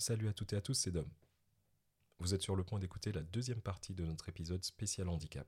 [0.00, 1.06] Salut à toutes et à tous, c'est Dom.
[2.20, 5.46] Vous êtes sur le point d'écouter la deuxième partie de notre épisode spécial handicap.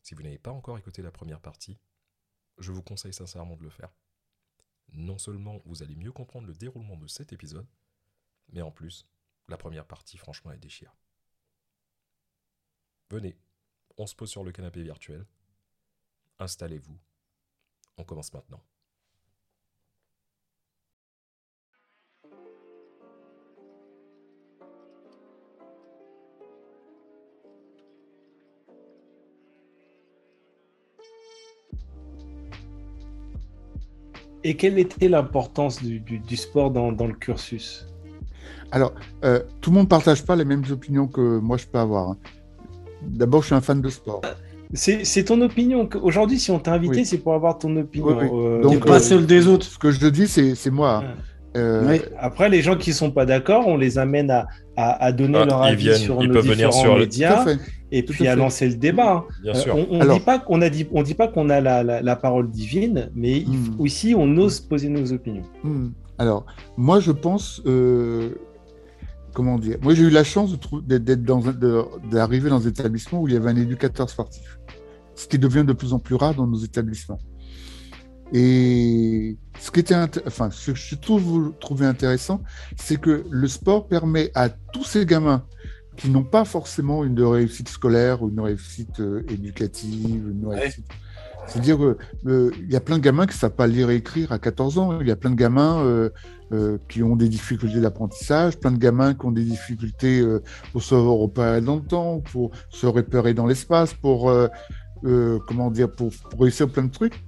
[0.00, 1.78] Si vous n'avez pas encore écouté la première partie,
[2.56, 3.92] je vous conseille sincèrement de le faire.
[4.94, 7.68] Non seulement vous allez mieux comprendre le déroulement de cet épisode,
[8.54, 9.06] mais en plus,
[9.48, 10.96] la première partie, franchement, elle déchire.
[13.10, 13.36] Venez,
[13.98, 15.26] on se pose sur le canapé virtuel.
[16.38, 16.98] Installez-vous.
[17.98, 18.64] On commence maintenant.
[34.44, 37.86] Et quelle était l'importance du, du- du sport dans, dans le cursus?
[38.72, 38.92] Alors,
[39.24, 42.10] euh, tout le monde ne partage pas les mêmes opinions que moi je peux avoir.
[42.10, 42.16] hein.
[43.02, 44.22] D'abord, je suis un fan de sport.
[44.74, 45.86] C'est ton opinion.
[46.02, 47.04] Aujourd'hui, si on t'a invité, Oui.
[47.04, 48.06] c'est pour avoir ton opinion.
[48.06, 48.28] Oui, oui.
[48.32, 49.66] Euh, Donc, T'es pas euh, seul des autres.
[49.66, 51.02] Ce que je dis, c'est moi.
[51.04, 51.14] hein.
[51.58, 52.00] Euh, Oui.
[52.18, 54.46] Après, les gens qui sont pas d'accord, on les amène à,
[54.76, 57.00] à, à donner Ah, leur avis viennent, sur ils nos peuvent venir différents sur le-
[57.00, 57.58] tout à médias fait.
[57.94, 59.24] Et tout puis à lancer le débat.
[59.42, 59.76] Bien Euh, sûr.
[59.76, 62.02] on on Alors- dit pas qu'on a dit, on dit pas qu'on a la, la,
[62.02, 63.64] la parole divine, mais il Hmm.
[63.76, 65.44] faut- aussi on ose poser nos opinions.
[65.62, 65.90] Hmm.
[66.18, 66.44] Alors,
[66.76, 67.62] moi, je pense.
[67.66, 68.30] euh,
[69.34, 70.50] comment dire Moi, j'ai eu la chance
[70.84, 71.42] d'être dans
[72.10, 74.58] d'arriver dans un établissement où il y avait un éducateur sportif,
[75.14, 77.18] ce qui devient de plus en plus rare dans nos établissements.
[78.34, 79.94] Et ce qui était,
[80.26, 82.42] enfin, ce que je trouve intéressant,
[82.76, 85.44] c'est que le sport permet à tous ces gamins
[85.96, 90.86] qui n'ont pas forcément une réussite scolaire ou une réussite euh, éducative, une réussite.
[91.46, 94.38] C'est-à-dire qu'il y a plein de gamins qui ne savent pas lire et écrire à
[94.38, 95.00] 14 ans.
[95.00, 96.10] Il y a plein de gamins euh,
[96.52, 100.82] euh, qui ont des difficultés d'apprentissage, plein de gamins qui ont des difficultés euh, pour
[100.82, 104.48] se repérer dans le temps, pour se repérer dans l'espace, pour, euh,
[105.04, 107.24] euh, comment dire, pour, pour réussir plein de trucs.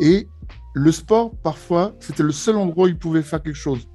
[0.00, 0.28] Et
[0.74, 3.88] le sport, parfois, c'était le seul endroit où ils pouvaient faire quelque chose.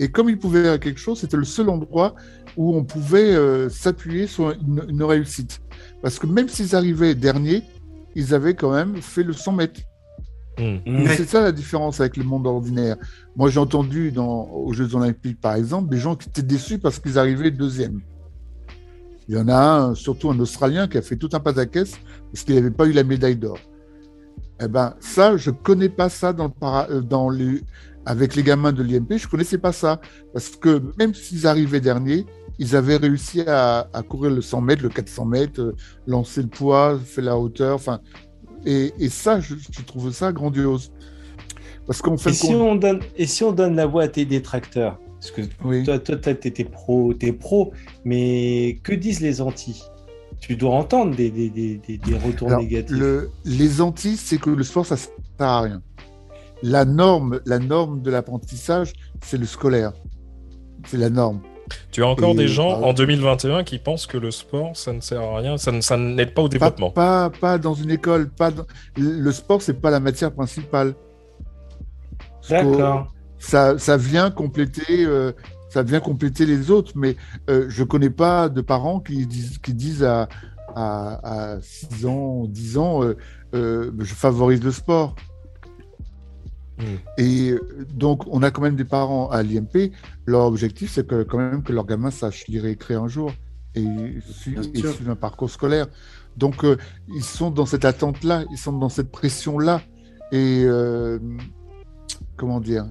[0.00, 2.14] Et comme ils pouvaient faire quelque chose, c'était le seul endroit
[2.56, 5.60] où on pouvait euh, s'appuyer sur une, une réussite.
[6.02, 7.62] Parce que même s'ils arrivaient derniers,
[8.14, 9.80] ils avaient quand même fait le 100 mètres.
[10.58, 11.16] Et Ouais.
[11.16, 12.96] C'est ça la différence avec le monde ordinaire.
[13.34, 16.98] Moi, j'ai entendu dans, aux Jeux Olympiques, par exemple, des gens qui étaient déçus parce
[17.00, 18.00] qu'ils arrivaient deuxième.
[19.28, 21.98] Il y en a un, surtout un Australien, qui a fait tout un pataquès
[22.32, 23.58] parce qu'il n'avait pas eu la médaille d'or.
[24.62, 27.62] Eh ben, ça, je connais pas ça dans le para- euh, dans les,
[28.06, 30.00] avec les gamins de l'IMP, je connaissais pas ça.
[30.32, 32.26] Parce que même s'ils arrivaient derniers,
[32.58, 35.74] ils avaient réussi à, à courir le 100 mètres, le 400 mètres, euh,
[36.06, 38.00] lancer le poids, faire la hauteur, enfin.
[38.66, 40.92] Et, et ça, je, je trouve ça grandiose.
[41.86, 44.24] Parce qu'en fait, Et si on donne et si on donne la voix à tes
[44.24, 45.84] détracteurs, parce que oui.
[45.84, 47.72] toi, toi, toi, t'es pro, t'es pro,
[48.04, 49.82] mais que disent les anti
[50.40, 52.96] Tu dois entendre des, des, des, des, retours Alors, négatifs.
[52.96, 55.10] le- les antis, c'est que le sport, ça ne sert
[55.40, 55.82] à rien.
[56.66, 59.92] La norme, la norme de l'apprentissage, c'est le scolaire.
[60.86, 61.40] C'est la norme.
[61.90, 65.00] Tu as encore Et- des gens en 2021 qui pensent que le sport, ça ne
[65.00, 66.90] sert à rien, ça n'aide pas au développement.
[66.90, 68.30] pas, pas dans une école.
[68.30, 68.64] Pas dans-
[68.96, 70.94] Le sport, c'est pas la matière principale.
[72.48, 73.12] D'accord.
[73.38, 75.04] Ça, ça vient compléter.
[75.04, 75.32] euh,
[75.68, 77.16] ça vient compléter les autres, mais
[77.50, 80.28] euh, je connais pas de parents qui disent, qui disent à,
[80.76, 83.16] à, à 6 ans, 10 ans, euh,
[83.54, 85.16] euh, je favorise le sport.
[86.78, 86.96] Hmm.
[87.18, 89.92] Et euh, donc, on a quand même des parents à l'IMP.
[90.26, 93.32] Leur objectif, c'est que, quand même que leur gamin sache lire et écrire un jour
[93.74, 93.86] et,
[94.20, 95.86] suivre un parcours scolaire.
[96.36, 96.76] Donc, euh,
[97.14, 99.82] ils sont dans cette attente-là, ils sont dans cette pression-là.
[100.32, 101.18] Et euh,
[102.36, 102.86] comment dire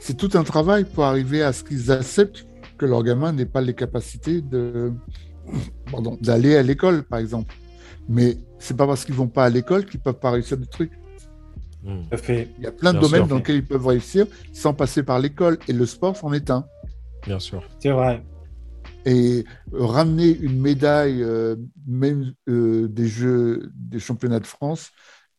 [0.00, 2.46] C'est tout un travail pour arriver à ce qu'ils acceptent
[2.78, 4.92] que leur gamin n'ait pas les capacités de
[5.90, 7.54] pardon, d'aller à l'école, par exemple.
[8.08, 10.92] Mais c'est pas parce qu'ils vont pas à l'école qu'ils peuvent pas réussir des trucs.
[11.84, 12.02] Hmm.
[12.16, 12.48] Fait.
[12.58, 13.28] Il y a plein de Bien domaines sûr.
[13.28, 15.58] dans lesquels ils peuvent réussir sans passer par l'école.
[15.68, 16.64] Et le sport, c'en est un.
[17.26, 17.62] Bien sûr.
[17.80, 18.24] C'est vrai.
[19.04, 21.56] Et ramener une médaille, euh,
[21.86, 24.90] même euh, des Jeux, des championnats de France,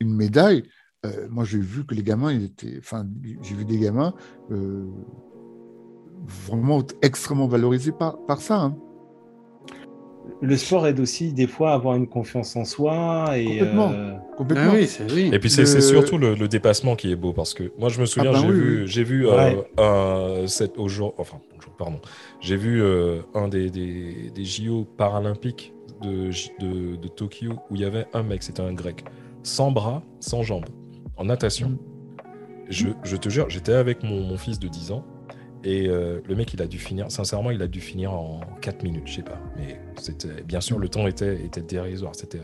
[0.01, 0.63] une médaille,
[1.05, 3.05] euh, moi j'ai vu que les gamins, ils étaient, enfin,
[3.41, 4.13] j'ai vu des gamins
[4.51, 4.85] euh,
[6.25, 8.61] vraiment extrêmement valorisés par, par ça.
[8.61, 8.77] hein.
[10.41, 13.91] Le sport aide aussi des fois à avoir une confiance en soi et Complètement.
[13.91, 14.71] euh, Complètement.
[14.71, 15.29] Ah oui, c'est oui.
[15.33, 17.99] Et puis c'est Le- surtout le, le dépassement qui est beau parce que moi je
[18.01, 18.87] me souviens Ah ben j'ai oui, vu oui.
[18.87, 19.57] j'ai vu Ouais.
[19.79, 21.39] euh, un cette au jour enfin
[21.77, 21.99] pardon
[22.39, 26.29] j'ai vu euh, un des, des, des JO paralympiques de,
[26.59, 29.03] de, de Tokyo où il y avait un mec c'était un grec
[29.43, 30.65] sans bras sans jambes
[31.17, 31.77] en natation Mm.
[32.69, 35.03] je, je te jure j'étais avec mon, mon fils de 10 ans
[35.63, 38.83] et euh, le mec il a dû finir sincèrement il a dû finir en 4
[38.83, 42.41] minutes je sais pas mais c'était bien sûr le temps était était dérisoire c'était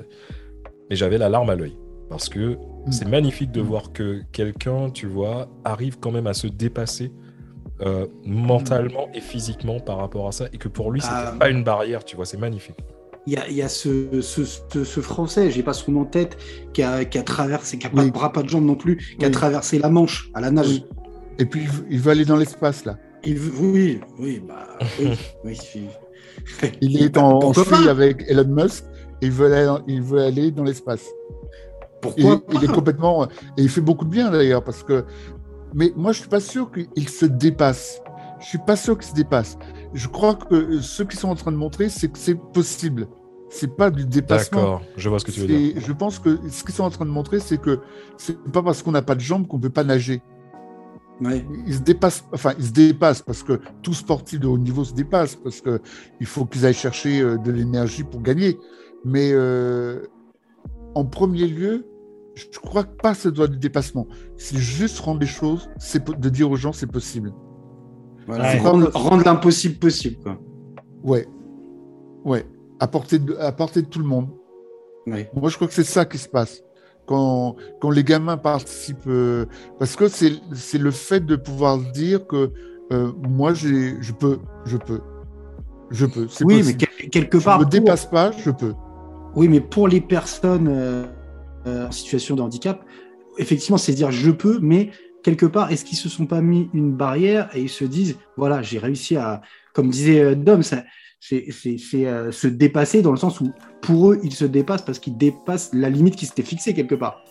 [0.89, 1.75] mais j'avais la larme à l'œil
[2.09, 2.57] parce que
[2.89, 3.65] c'est magnifique de Mm.
[3.65, 7.11] voir que quelqu'un, tu vois, arrive quand même à se dépasser
[7.81, 11.35] euh, mentalement et physiquement par rapport à ça, et que pour lui, c'était Ah.
[11.39, 12.75] pas une barrière, tu vois, c'est magnifique.
[13.27, 16.01] Il y a, il y a ce, ce, ce, ce Français, j'ai pas son nom
[16.01, 16.35] en tête,
[16.73, 18.07] qui a, qui a traversé, qui a pas Oui.
[18.07, 20.67] de bras, pas de jambes non plus, qui a traversé la Manche à la nage.
[20.67, 20.85] Oui.
[21.37, 22.97] Et puis, il veut- aller dans l'espace, là.
[23.23, 24.67] Il veut- oui, oui, bah,
[24.99, 25.09] oui,
[25.45, 25.81] oui, oui.
[26.81, 28.85] Il est en, en pas avec Elon Musk
[29.21, 31.05] et il veut aller, il veut aller dans l'espace.
[31.05, 33.25] Et Pourquoi il est complètement.
[33.57, 35.03] Et il fait beaucoup de bien d'ailleurs, parce que.
[35.73, 38.01] Mais moi, je suis pas sûr qu'il se dépasse.
[38.39, 39.57] Je suis pas sûr qu'il se dépasse.
[39.93, 43.07] Je crois que ceux qui sont en train de montrer, c'est que c'est possible.
[43.49, 44.61] C'est pas du dépassement.
[44.61, 45.75] D'accord, je vois ce que tu veux dire.
[45.85, 47.79] Je pense que ce qu'ils sont en train de montrer, c'est que
[48.17, 50.21] c'est pas parce qu'on n'a pas de jambes qu'on peut pas nager.
[51.21, 51.45] Ouais.
[51.67, 54.93] Ils se dépassent, enfin, ils se dépassent parce que tout sportif de haut niveau se
[54.93, 55.81] dépasse parce que
[56.21, 58.57] il faut qu'ils aillent chercher euh, de l'énergie pour gagner.
[59.03, 60.01] Mais euh,
[60.95, 61.85] en premier lieu,
[62.35, 64.07] je crois que pas ce doit du dépassement.
[64.37, 67.33] C'est juste rendre les choses, c'est de dire aux gens c'est possible.
[68.27, 68.59] Voilà, Ouais.
[68.59, 70.17] rendre, rendre l'impossible possible.
[70.23, 70.39] Quoi.
[71.03, 71.27] Ouais,
[72.23, 72.45] ouais,
[72.79, 74.29] à portée de, à portée de tout le monde.
[75.07, 75.29] Ouais.
[75.33, 76.61] Moi, je crois que c'est ça qui se passe.
[77.09, 79.45] Quand, quand les gamins participent, euh,
[79.79, 82.51] parce que c'est le fait de pouvoir dire que
[82.91, 84.99] euh, moi, je peux, je peux,
[85.89, 86.27] je peux.
[86.41, 87.57] Oui, mais quel- quelque Je part.
[87.57, 88.73] me pour- dépasse pas, je peux.
[89.35, 91.05] Oui, mais pour les personnes euh,
[91.65, 92.85] euh, en situation de handicap,
[93.39, 94.91] effectivement, c'est dire je peux, mais
[95.23, 98.61] quelque part, est-ce qu'ils se sont pas mis une barrière et ils se disent voilà,
[98.61, 99.41] j'ai réussi à,
[99.73, 100.83] comme disait Dom, ça,
[101.19, 101.47] c'est
[102.05, 103.51] euh, se dépasser dans le sens où
[103.81, 107.23] pour eux, ils se dépassent parce qu'ils dépassent la limite qui s'était fixée quelque part.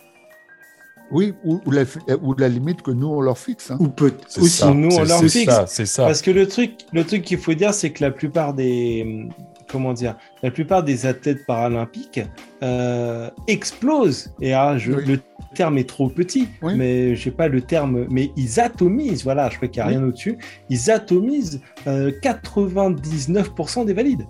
[1.10, 1.84] Oui, ou, ou la,
[2.22, 3.70] ou la limite que nous, on leur fixe.
[3.70, 3.78] hein.
[3.80, 4.58] Ou peut C'est aussi.
[4.58, 5.46] ça, nous, on leur c'est fixe.
[5.54, 6.04] ça, c'est ça.
[6.04, 9.26] Parce que le truc, le truc qu'il faut dire, c'est que la plupart des,
[9.70, 12.20] comment dire, la plupart des athlètes paralympiques
[12.62, 14.32] euh, explosent.
[14.40, 15.04] Et ah, je- Oui.
[15.06, 15.20] le
[15.54, 16.74] terme est trop petit, Oui.
[16.76, 19.24] mais je sais pas le terme, mais ils atomisent.
[19.24, 19.96] Voilà, je crois qu'il n'y a Oui.
[19.98, 20.38] rien au-dessus.
[20.70, 24.26] Ils atomisent euh, 99% des valides.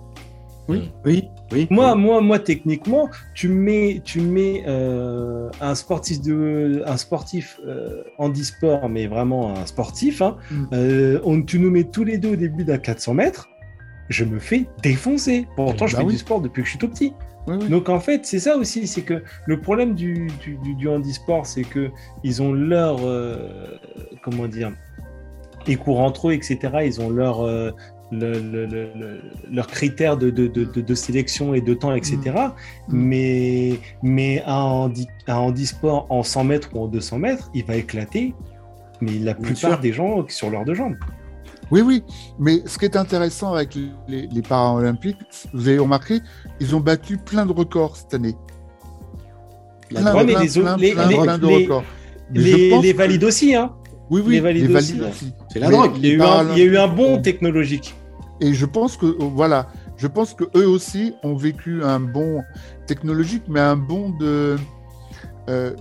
[0.67, 1.67] Oui, oui, oui.
[1.71, 8.03] Moi, moi, moi, techniquement, tu mets, tu mets euh, un sportif de, un sportif euh,
[8.19, 10.21] handisport, mais vraiment un sportif.
[10.21, 10.65] Hein, Mm.
[10.73, 13.48] euh, on, tu nous mets tous les deux au début d'un 400 mètres.
[14.09, 15.47] Je me fais défoncer.
[15.55, 16.13] Pourtant, je Bah fais oui.
[16.13, 17.13] du sport depuis que je suis tout petit.
[17.47, 17.69] Oui, oui.
[17.69, 21.45] Donc en fait, c'est ça aussi, c'est que le problème du, du, du, du handisport,
[21.45, 21.89] c'est que
[22.23, 23.77] ils ont leur, euh,
[24.23, 24.71] comment dire,
[25.67, 26.57] ils courent entre eux, etc.
[26.85, 27.71] Ils ont leur, euh,
[28.11, 29.21] le, le- le- le-
[29.51, 32.17] leurs critères de, de, de, sélection et de temps, etc.
[32.25, 32.49] Mm.
[32.89, 37.75] Mais, mais un, handi, un handisport en 100 mètres ou en 200 mètres, il va
[37.75, 38.33] éclater.
[39.01, 39.79] Mais la Bien plupart sûr.
[39.79, 40.95] des gens sur leurs deux jambes.
[41.71, 42.03] Oui, oui.
[42.39, 43.75] Mais ce qui est intéressant avec
[44.07, 45.17] les, les Paralympiques,
[45.53, 46.19] vous avez remarqué,
[46.59, 48.35] ils ont battu plein de records cette année.
[49.89, 51.83] Plein, Ouais, mais plein, les autres- plein, les- plein, les- plein de records.
[52.31, 53.71] Mais Les, que- valides aussi, hein.
[54.11, 55.33] Oui, oui, les valides les valides aussi, aussi.
[55.51, 55.91] C'est la drogue.
[55.97, 57.95] Il y, a eu un, il y a eu un bon technologique.
[58.41, 59.67] Et je pense que voilà,
[59.97, 62.41] je pense que eux aussi ont vécu un bon
[62.87, 64.57] technologique, mais un bon de
[65.49, 65.73] euh,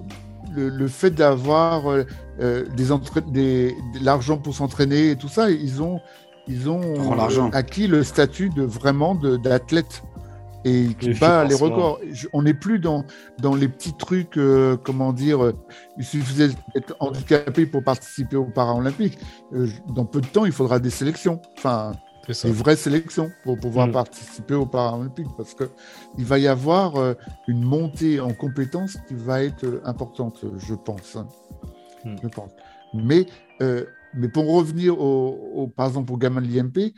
[0.54, 2.04] le, le fait d'avoir euh,
[2.40, 6.00] euh, des, entra- des de l'argent pour s'entraîner et tout ça, ils ont
[6.46, 7.50] ils ont l'argent.
[7.52, 10.02] acquis le statut de vraiment d'athlète
[10.64, 12.00] et qui bat les records.
[12.10, 13.04] Je- on n'est plus dans
[13.40, 15.52] dans les petits trucs, euh, comment dire, euh,
[15.98, 19.18] il suffisait d'être handicapé pour participer aux Paralympiques.
[19.52, 21.40] Euh, dans peu de temps, il faudra des sélections.
[21.56, 21.92] Enfin,
[22.48, 23.92] Des vraies sélections pour pouvoir Mm.
[23.92, 25.64] participer aux Paralympiques parce que
[26.18, 27.14] il va y avoir euh,
[27.48, 31.16] une montée en compétences qui va être euh, importante, je pense.
[31.16, 31.26] hein.
[32.04, 32.16] Mm.
[32.22, 32.50] Je pense.
[32.94, 33.26] Mais,
[33.62, 36.92] euh, mais pour revenir au, au- par exemple au gamin de l'IMP,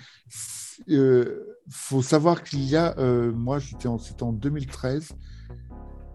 [0.86, 1.26] il
[1.70, 2.94] faut savoir qu'il y a,
[3.34, 5.12] moi j'étais en, c'était en 2013,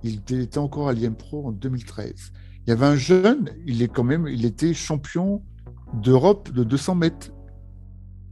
[0.04, 2.32] il était, était encore à l'IMPRO en 2013.
[2.66, 5.44] Il y avait un jeune, il est quand même, il était champion
[5.94, 7.30] d'Europe de 200 mètres.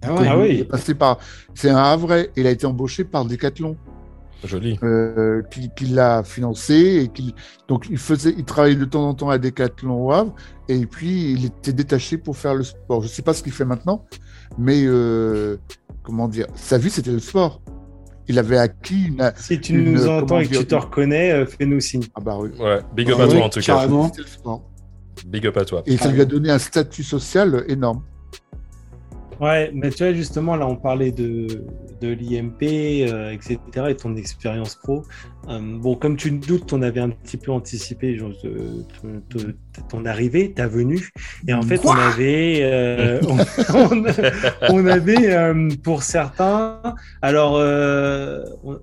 [0.03, 0.27] Ah ouais.
[0.29, 0.47] Ah oui.
[0.51, 1.19] Il est passé par.
[1.53, 2.29] C'est un Havrais.
[2.35, 3.75] Il a été embauché par Decathlon,
[4.43, 4.77] Joli.
[4.83, 7.33] euh, qui, qui l'a financé et qui.
[7.67, 10.33] Donc il faisait, il travaillait de temps en temps à Decathlon au Havre,
[10.67, 13.01] et puis il était détaché pour faire le sport.
[13.01, 14.05] Je sais pas ce qu'il fait maintenant,
[14.57, 15.57] mais euh,
[16.03, 17.61] comment dire, sa vie c'était le sport.
[18.29, 19.33] Il avait acquis une.
[19.35, 22.03] Si tu Une- nous entends et que tu te reconnais, euh, fais-nous signe.
[22.15, 22.51] Ah bah oui.
[22.57, 23.65] Ouais, big up Ah à oui, toi en tout cas.
[23.65, 24.11] carrément.
[24.25, 24.69] Sport.
[25.27, 25.83] Big up à toi.
[25.85, 28.01] Et ça lui a donné un statut social énorme.
[29.43, 31.47] Ouais, mais tu vois, justement, là, on parlait de,
[32.01, 32.61] de l'IMP,
[33.11, 33.57] euh, etc.,
[33.89, 35.03] et ton expérience pro.
[35.49, 39.37] Euh, bon, comme tu te doutes, on avait un petit peu anticipé genre, de- de-
[39.39, 39.55] de-
[39.89, 41.09] ton arrivée, ta venue.
[41.47, 41.93] Et en fait, Quoi?
[41.95, 43.19] on avait, euh,
[43.73, 44.03] on,
[44.69, 46.79] on avait euh, pour certains,
[47.21, 48.79] alors, euh, on-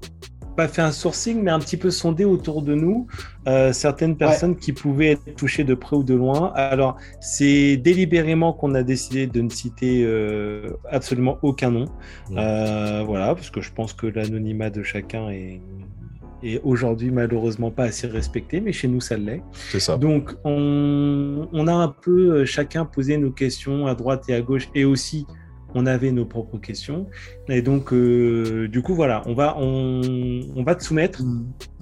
[0.60, 3.06] pas fait un sourcing, mais un petit peu sondé autour de nous
[3.46, 6.52] euh, certaines personnes qui pouvaient être touchées de près ou de loin.
[6.54, 11.86] Alors, c'est délibérément qu'on a décidé de ne citer euh, absolument aucun nom.
[12.32, 15.62] Euh, voilà, parce que je pense que l'anonymat de chacun est,
[16.62, 19.42] aujourd'hui malheureusement pas assez respecté, mais chez nous, ça l'est.
[19.70, 19.96] C'est ça.
[19.96, 24.68] Donc, on, on a un peu chacun posé nos questions à droite et à gauche,
[24.74, 25.26] et aussi
[25.74, 27.06] on avait nos propres questions.
[27.48, 31.22] Et donc, euh, du coup, voilà, on va, on, on va te soumettre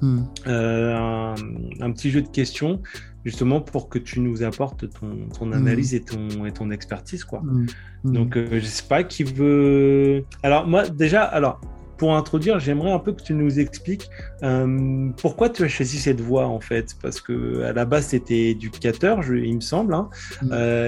[0.00, 0.20] Mm.
[0.46, 1.34] euh, un,
[1.80, 2.80] un petit jeu de questions,
[3.24, 5.52] justement pour que tu nous apportes ton, ton Mm.
[5.54, 7.40] analyse et, ton, et ton expertise, quoi.
[7.42, 7.66] Mm.
[8.04, 8.12] Mm.
[8.12, 10.24] Donc, euh, je sais pas qui veut.
[10.42, 11.60] Alors, moi, déjà, alors.
[11.98, 14.08] Pour introduire, j'aimerais un peu que tu nous expliques
[14.44, 18.50] euh, pourquoi tu as choisi cette voie en fait, parce que à la base c'était
[18.50, 19.92] éducateur, je- il me semble.
[19.94, 20.08] hein.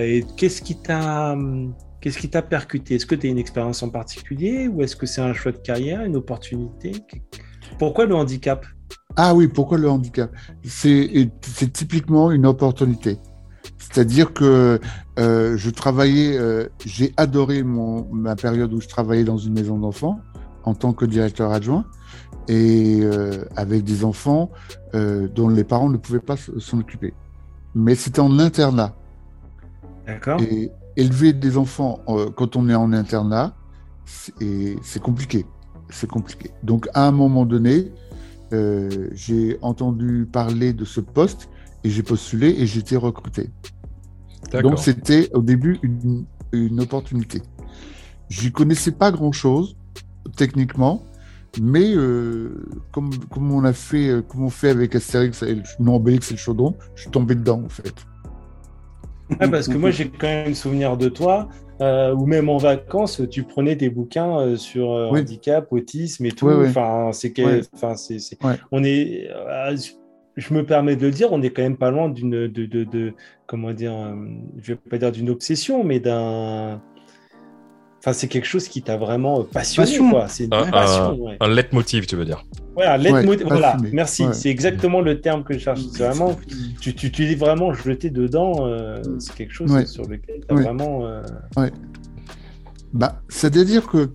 [0.05, 1.35] Et qu'est-ce qui t'a
[2.01, 2.97] qu'est-ce qui t'a percuté?
[2.97, 5.59] Est-ce que tu as une expérience en particulier ou est-ce que c'est un choix de
[5.59, 6.93] carrière, une opportunité?
[7.79, 8.67] Pourquoi le handicap?
[9.17, 10.31] Ah oui, pourquoi le handicap?
[10.65, 11.31] C'est
[11.73, 13.19] typiquement une opportunité.
[13.79, 14.81] C'est-à-dire que
[15.19, 19.79] euh, je travaillais, euh, j'ai adoré mon, ma période où je travaillais dans une maison
[19.79, 20.21] d'enfants
[20.65, 21.85] en tant que directeur adjoint
[22.49, 24.51] et euh, avec des enfants
[24.93, 27.15] dont les parents ne pouvaient pas s'en occuper.
[27.75, 28.97] Mais c'était en internat.
[30.07, 33.55] D'accord Et élever des enfants euh, quand on est en internat,
[34.05, 35.47] c'est compliqué.
[35.89, 36.51] C'est compliqué.
[36.63, 37.93] Donc, à un moment donné,
[38.53, 41.49] euh, j'ai entendu parler de ce poste
[41.85, 43.51] et j'ai postulé et j'ai été recruté.
[44.63, 47.43] Donc, c'était au début une, une opportunité.
[48.29, 49.77] J'y connaissais pas grand-chose
[50.37, 51.05] techniquement,
[51.61, 55.97] mais euh, comme, comme on a fait, comme on fait avec Astérix et le, non,
[55.97, 57.95] Obélix et le chaudron, je suis tombé dedans en fait.
[59.39, 61.49] Parce que moi j'ai quand même souvenir de toi,
[61.81, 65.21] euh, ou même en vacances, tu prenais des bouquins euh, sur euh, Oui.
[65.21, 66.49] handicap, autisme et tout.
[66.49, 68.19] Enfin, c'est que, enfin, c'est,
[68.71, 69.77] on est, euh,
[70.37, 72.85] je me permets de le dire, on est quand même pas loin d'une, de, de,
[72.85, 73.15] de-
[73.47, 73.93] comment dire,
[74.59, 76.81] je vais pas dire d'une obsession, mais d'un,
[78.01, 80.11] enfin, c'est quelque chose qui t'a vraiment passionné, Passion.
[80.11, 80.29] quoi.
[80.29, 81.05] C'est une Un, passion.
[81.05, 81.37] un, ouais.
[81.41, 82.45] un leitmotiv, tu veux dire.
[82.75, 83.91] Voilà, leitmotiv- Ouais, voilà, passionné.
[83.93, 84.25] merci.
[84.27, 84.33] Ouais.
[84.33, 85.81] C'est exactement le terme que je cherche.
[85.93, 86.37] C'est vraiment,
[86.81, 88.67] tu, tu, tu es vraiment jeté dedans.
[88.67, 89.87] euh, c'est quelque chose Ouais.
[89.87, 90.63] sur lequel tu as Ouais.
[90.65, 91.05] vraiment.
[91.05, 91.23] euh,
[92.93, 94.11] Bah, C'est-à-dire que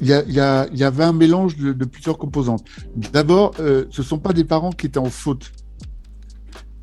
[0.00, 2.64] il y, a- il y, a- il y avait un mélange de, de plusieurs composantes.
[3.12, 5.52] D'abord, euh, ce ne sont pas des parents qui étaient en faute,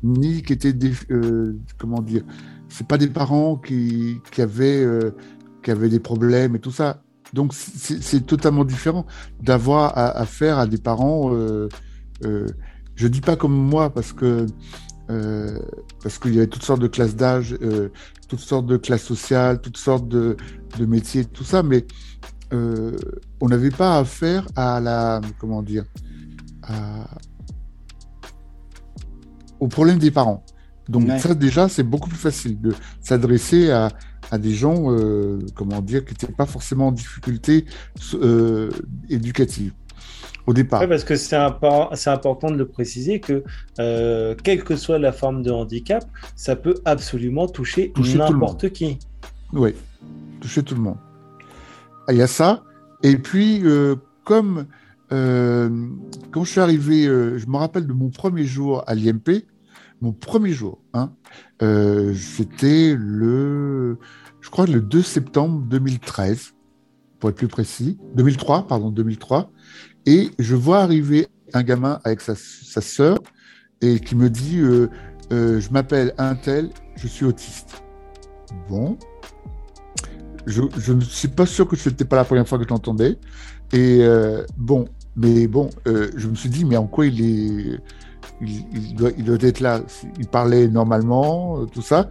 [0.04, 2.22] ni qui étaient des, euh, comment dire,
[2.68, 5.10] c'est pas des parents qui, qui avaient euh,
[5.64, 7.02] qui avaient des problèmes et tout ça.
[7.32, 9.06] Donc c'est totalement différent
[9.42, 11.34] d'avoir à, à faire à des parents.
[11.34, 11.68] Euh,
[12.24, 12.46] euh,
[12.94, 14.46] je dis pas comme moi parce que
[15.10, 15.58] euh,
[16.02, 17.88] parce qu'il y avait toutes sortes de classes d'âge, euh,
[18.28, 20.36] toutes sortes de classes sociales, toutes sortes de,
[20.78, 21.86] de métiers, tout ça, mais
[22.52, 22.92] euh,
[23.40, 25.84] on n'avait pas affaire à la comment dire
[26.62, 27.08] à-
[29.60, 30.44] au problème des parents.
[30.88, 31.18] Donc Ouais.
[31.18, 33.88] ça déjà c'est beaucoup plus facile de s'adresser à,
[34.34, 37.66] à des gens euh, comment dire qui n'étaient pas forcément en difficulté
[38.14, 38.68] euh,
[39.08, 39.72] éducative
[40.46, 40.80] au départ.
[40.80, 43.44] Ouais, parce que c'est impor- c'est important de le préciser que
[43.78, 48.98] euh, quelle que soit la forme de handicap, ça peut absolument toucher, n'importe qui.
[49.52, 49.70] Oui,
[50.40, 50.98] toucher tout le monde.
[52.08, 52.64] Ah, Il y a ça.
[53.04, 54.66] Et puis, euh, comme
[55.10, 59.44] quand je suis arrivé, je me rappelle de mon premier jour à l'IMP,
[60.00, 61.12] mon premier jour, hein,
[61.62, 63.96] euh, c'était le,
[64.44, 66.52] je crois, le 2 septembre 2013,
[67.18, 69.50] pour être plus précis, 2003, pardon, 2003.
[70.04, 73.16] Et je vois arriver un gamin avec sa, sa sœur
[73.80, 74.90] et qui me dit euh,
[75.32, 77.82] euh, Je m'appelle un tel, je suis autiste.
[78.68, 78.98] Bon,
[80.46, 83.16] je ne suis pas sûr que ce n'était pas la première fois que je l'entendais.
[83.72, 84.84] Et euh, bon,
[85.16, 87.80] mais bon, je me suis dit, mais en quoi il est.
[88.42, 89.80] Il, doit, il doit être là?
[90.18, 92.10] Il parlait normalement, tout ça.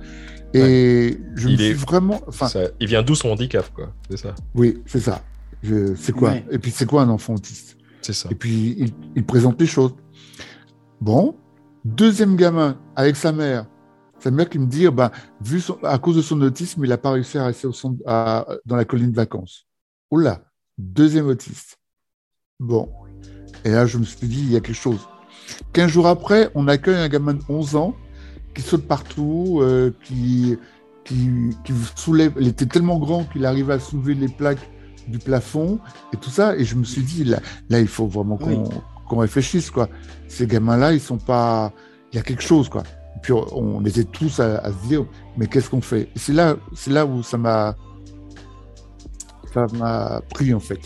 [0.54, 2.22] Et je Il me est- suis vraiment.
[2.28, 3.94] Enfin, Ça- il vient d'où son handicap, quoi?
[4.10, 4.36] C'est ça.
[4.56, 5.24] oui, c'est ça.
[5.64, 6.32] Je- C'est quoi?
[6.32, 6.46] Ouais.
[6.52, 7.78] Et puis, c'est quoi un enfant autiste?
[8.02, 8.30] C'est ça.
[8.32, 9.94] Et puis, il, il présente les choses.
[11.02, 11.36] Bon,
[11.86, 13.66] deuxième gamin avec sa mère.
[14.20, 16.98] Sa mère qui me dit, ben, vu son- à cause de son autisme, il n'a
[16.98, 19.68] pas réussi à rester au centre- à- dans la colline de vacances.
[20.12, 20.44] Oula,
[20.78, 21.78] deuxième autiste.
[22.60, 22.90] Bon.
[23.66, 25.08] Et là, je me suis dit, il y a quelque chose.
[25.74, 27.96] Quinze jours après, on accueille un gamin de 11 ans
[28.54, 30.58] qui saute partout, euh, qui,
[31.04, 31.30] qui,
[31.64, 32.34] qui soulève.
[32.40, 34.70] Il était tellement grand qu'il arrivait à soulever les plaques
[35.08, 35.80] du plafond
[36.14, 36.56] et tout ça.
[36.56, 38.64] Et je me suis dit, là, là il faut vraiment qu'on
[39.10, 39.90] qu'on réfléchisse, quoi.
[40.28, 41.74] Ces gamins-là, ils sont pas.
[42.12, 42.84] Il y a quelque chose, quoi.
[43.16, 43.46] Et puis on,
[43.78, 45.06] on était tous à, à se dire,
[45.38, 46.10] mais qu'est-ce qu'on fait?
[46.16, 47.76] C'est là, c'est là où ça m'a,
[49.54, 50.80] ça m'a pris en fait.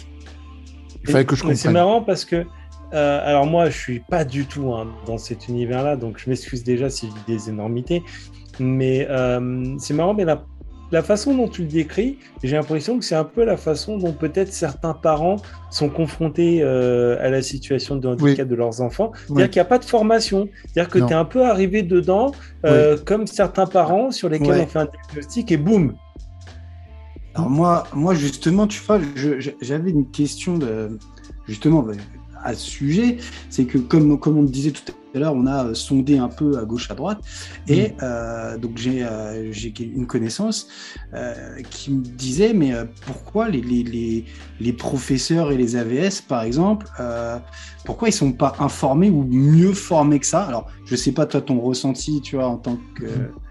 [1.03, 1.85] Il fallait que je Mais C'est comprenne.
[1.85, 2.45] marrant parce que
[2.93, 6.63] euh, alors moi, je suis pas du tout hein, dans cet univers-là, donc je m'excuse
[6.63, 8.03] déjà si je dis des énormités.
[8.59, 10.45] Mais euh, c'est marrant, mais la,
[10.91, 14.13] la façon dont tu le décris, j'ai l'impression que c'est un peu la façon dont
[14.13, 15.35] peut-être certains parents
[15.69, 19.11] sont confrontés euh, à la situation de handicap de leurs enfants.
[19.13, 19.49] C'est-à-dire Oui.
[19.49, 20.49] qu'il n'y a pas de formation.
[20.65, 22.31] C'est-à-dire que tu es un peu arrivé dedans,
[23.05, 25.93] comme certains parents sur lesquels on fait un diagnostic et boum.
[27.35, 28.99] Alors moi, moi justement, tu vois,
[29.61, 30.97] j'avais une question de,
[31.47, 31.93] justement bah,
[32.47, 33.17] à ce sujet.
[33.49, 34.81] C'est que comme, comme on le disait tout
[35.13, 37.19] à l'heure, on a euh, sondé un peu à gauche, à droite.
[37.67, 40.67] Et euh, donc j'ai euh, une connaissance
[41.13, 42.71] euh, qui me disait, mais
[43.05, 44.25] pourquoi les, les, les,
[44.59, 46.87] les professeurs et les AVS, par exemple,
[47.85, 50.43] pourquoi ils sont pas informés ou mieux formés que ça?
[50.43, 53.46] Alors, je sais pas toi ton ressenti, tu vois, en tant que en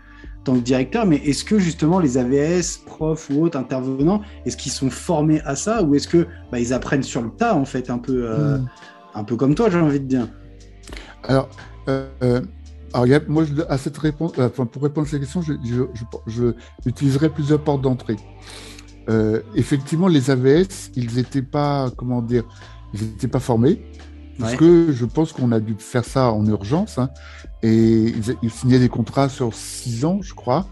[0.47, 4.73] tant que directeur, mais est-ce que justement les AVS, profs ou autres intervenants, est-ce qu'ils
[4.73, 7.91] sont formés à ça ou est-ce que bah, ils apprennent sur le tas en fait,
[7.91, 8.69] un peu, euh, Mm.
[9.17, 10.29] un peu comme toi, j'ai envie de dire.
[11.25, 11.49] Alors,
[11.89, 12.41] euh, euh,
[12.95, 16.05] alors moi, je- à cette réponse, enfin, pour répondre à cette question, je, je, je-
[16.27, 16.45] je
[16.89, 18.17] utiliserai plusieurs portes d'entrée.
[19.09, 22.45] Euh, effectivement, les AVS, ils n'étaient pas, comment dire,
[22.95, 23.83] ils n'étaient pas formés.
[24.39, 24.59] Parce Ouais.
[24.59, 26.99] que je pense qu'on a dû faire ça en urgence.
[26.99, 27.11] hein,
[27.63, 30.67] et ils, ils signaient des contrats sur six ans, je crois.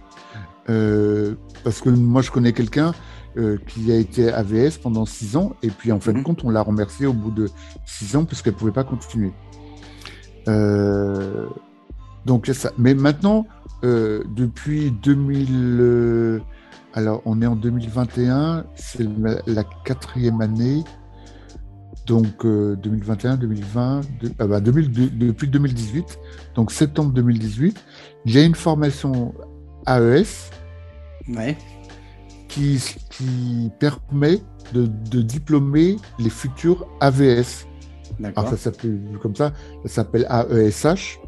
[0.70, 2.92] Euh, parce que moi, je connais quelqu'un
[3.36, 5.54] euh, qui a été AVS pendant six ans.
[5.62, 6.24] Et puis, en fin de Mhm.
[6.24, 7.48] compte, on l'a remercié au bout de
[7.84, 9.32] six ans puisqu'elle ne pouvait pas continuer.
[10.48, 11.46] Euh,
[12.26, 12.70] donc, ça.
[12.78, 13.46] Mais maintenant,
[13.82, 15.48] depuis 2000.
[15.80, 16.40] euh,
[16.94, 20.84] alors, on est en 2021, c'est la, la quatrième année.
[22.06, 26.18] Donc, euh, 2021, 2020, de- ah bah, 2000 de- depuis 2018,
[26.54, 27.82] donc septembre 2018,
[28.26, 29.32] il y a une formation
[29.86, 30.50] AES
[31.34, 31.56] Ouais.
[32.48, 32.78] qui,
[33.10, 34.40] qui permet
[34.74, 37.66] de, de diplômer les futurs AVS.
[38.36, 39.52] Alors, ça s'appelle comme ça,
[39.84, 41.18] ça s'appelle AESH,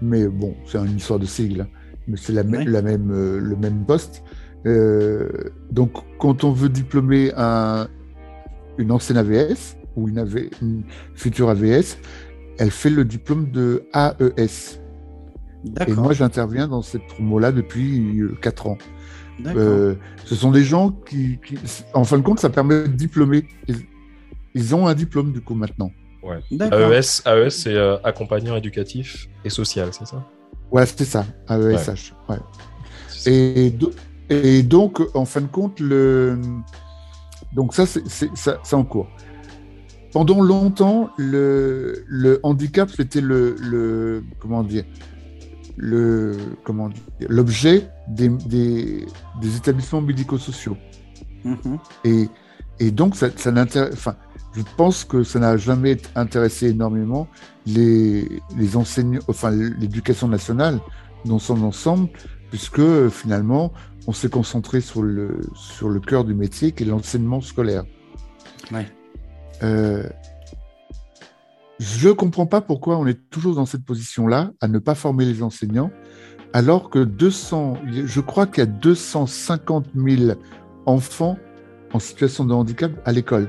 [0.00, 1.68] mais bon, c'est une histoire de sigle, hein.
[2.06, 2.64] mais c'est la, mê- Ouais.
[2.66, 4.22] la même, euh, le même poste.
[4.66, 5.28] Euh,
[5.72, 7.88] donc, quand on veut diplômer un,
[8.78, 10.84] une ancienne AVS ou une, AV une
[11.14, 11.98] future AVS,
[12.58, 14.80] elle fait le diplôme de AES.
[15.86, 18.78] Et moi, j'interviens dans cette promo-là depuis 4 ans.
[19.40, 19.62] D'accord.
[19.62, 21.58] Euh, ce sont des gens qui, qui-
[21.94, 23.46] en fin de compte, ça permet de diplômer.
[23.68, 23.76] Ils,
[24.54, 25.90] ils ont un diplôme, du coup, maintenant.
[26.50, 26.92] D'accord.
[26.92, 30.24] AES, AES c'est euh, accompagnant éducatif et social, c'est ça?
[30.70, 32.14] Voilà, c'est ça, AESH.
[32.28, 32.36] ouais.
[33.26, 33.92] Et, do-
[34.28, 36.38] et donc, en fin de compte, le...
[37.54, 39.08] donc ça, c'est c'est- ça- c'est en cours.
[40.12, 44.84] Pendant longtemps, le, le handicap, c'était le, le- comment dire,
[45.76, 46.90] le comment
[47.28, 49.06] l'objet des, des,
[49.40, 50.76] des établissements médico-sociaux.
[51.44, 51.78] Mhm.
[52.04, 52.28] Et,
[52.80, 53.92] et donc, ça, ça n'intéresse.
[53.92, 54.16] Enfin,
[54.54, 57.28] je pense que ça n'a jamais intéressé énormément
[57.66, 60.80] les, les enseignants, enfin, l'éducation nationale
[61.26, 62.08] dans son ensemble,
[62.50, 63.72] puisque finalement,
[64.06, 67.84] on s'est concentré sur le, sur le cœur du métier, qui est l'enseignement scolaire.
[68.72, 68.86] Ouais.
[69.62, 70.04] Euh,
[71.78, 75.24] je ne comprends pas pourquoi on est toujours dans cette position-là, à ne pas former
[75.24, 75.90] les enseignants,
[76.52, 80.32] alors que 200, je crois qu'il y a 250 000
[80.86, 81.36] enfants
[81.92, 83.48] en situation de handicap à l'école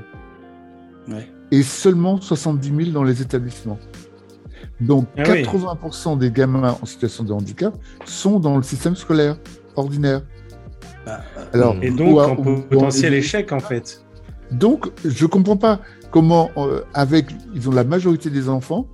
[1.08, 1.28] Ouais.
[1.50, 3.78] et seulement 70 000 dans les établissements.
[4.80, 5.42] Donc Ah oui.
[5.42, 9.38] 80% des gamins en situation de handicap sont dans le système scolaire
[9.76, 10.22] ordinaire.
[11.04, 11.20] Bah,
[11.52, 14.04] Alors, Et donc, en- potentiel échec, en fait.
[14.52, 18.86] Donc, je comprends pas comment, euh, avec, ils ont la majorité des enfants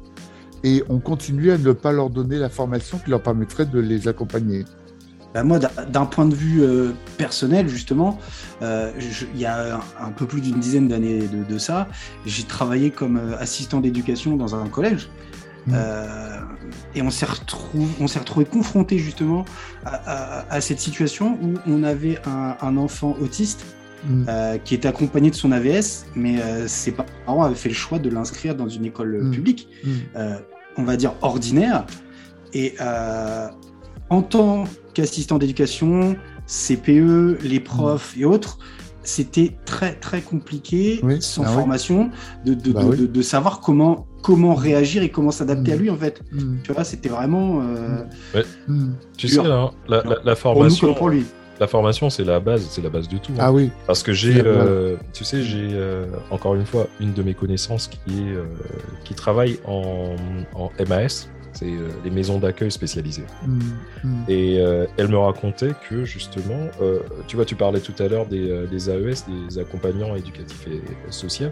[0.65, 4.09] et on continue à ne pas leur donner la formation qui leur permettrait de les
[4.09, 4.65] accompagner.
[5.35, 8.19] Bah, moi, d'un- point de vue euh, personnel, justement,
[8.63, 11.89] euh, je- il y a un, un peu plus d'une dizaine d'années de, de ça,
[12.25, 15.09] j'ai travaillé comme assistant d'éducation dans un collège.
[15.67, 15.73] Mm.
[15.75, 16.39] Euh,
[16.95, 19.45] et on s'est retrouvé, on s'est retrouvé confronté justement
[19.85, 19.95] à,
[20.41, 23.67] à- à cette situation où on avait un, un enfant autiste
[24.05, 24.25] Mm.
[24.29, 27.99] euh, qui était accompagné de son AVS, mais euh, ses parents avaient fait le choix
[27.99, 29.31] de l'inscrire dans une école Mm.
[29.31, 29.91] publique Mm.
[30.17, 30.37] euh,
[30.77, 31.87] on va dire, ordinaire.
[32.53, 33.49] Et euh,
[34.11, 38.59] en tant qu'assistant d'éducation, CPE, les profs et autres,
[39.03, 41.55] c'était très très compliqué, Oui, sans ah oui.
[41.55, 42.11] formation,
[42.45, 42.97] de, de, Bah de- oui.
[42.99, 46.23] de- de savoir comment, comment réagir et comment s'adapter à lui, en fait.
[46.65, 48.43] Tu vois, c'était vraiment euh.
[49.17, 49.45] Tu Dur.
[49.45, 51.25] sais, hein, la, la- la pour nous formation, comme pour lui.
[51.61, 53.33] La formation, c'est la base, c'est la base de tout.
[53.33, 53.39] hein.
[53.41, 57.23] Ah oui, Parce que j'ai, euh, tu sais, j'ai euh, encore une fois une de
[57.23, 58.45] mes connaissances qui est euh,
[59.05, 60.17] qui travaille en,
[60.55, 61.73] en MAS, c'est
[62.05, 63.25] les maisons d'accueil spécialisées.
[63.47, 63.59] Mm.
[64.05, 64.25] Mm.
[64.29, 64.57] Et
[64.99, 66.69] elle me racontait que justement,
[67.27, 71.11] tu vois, tu parlais tout à l'heure des, des AES, des accompagnants éducatifs et, et
[71.13, 71.51] sociaux.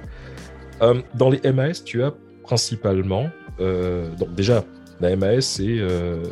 [1.14, 2.12] Dans les MAS, tu as
[2.42, 4.62] principalement, donc déjà,
[5.00, 6.22] la MAS, c'est, euh,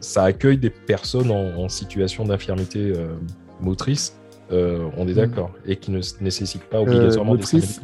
[0.00, 3.14] ça accueille des personnes en, en situation d'infirmité euh,
[3.60, 4.16] motrice,
[4.52, 5.16] euh, on est Mm.
[5.16, 7.80] d'accord, et qui ne nécessitent pas obligatoirement des motrice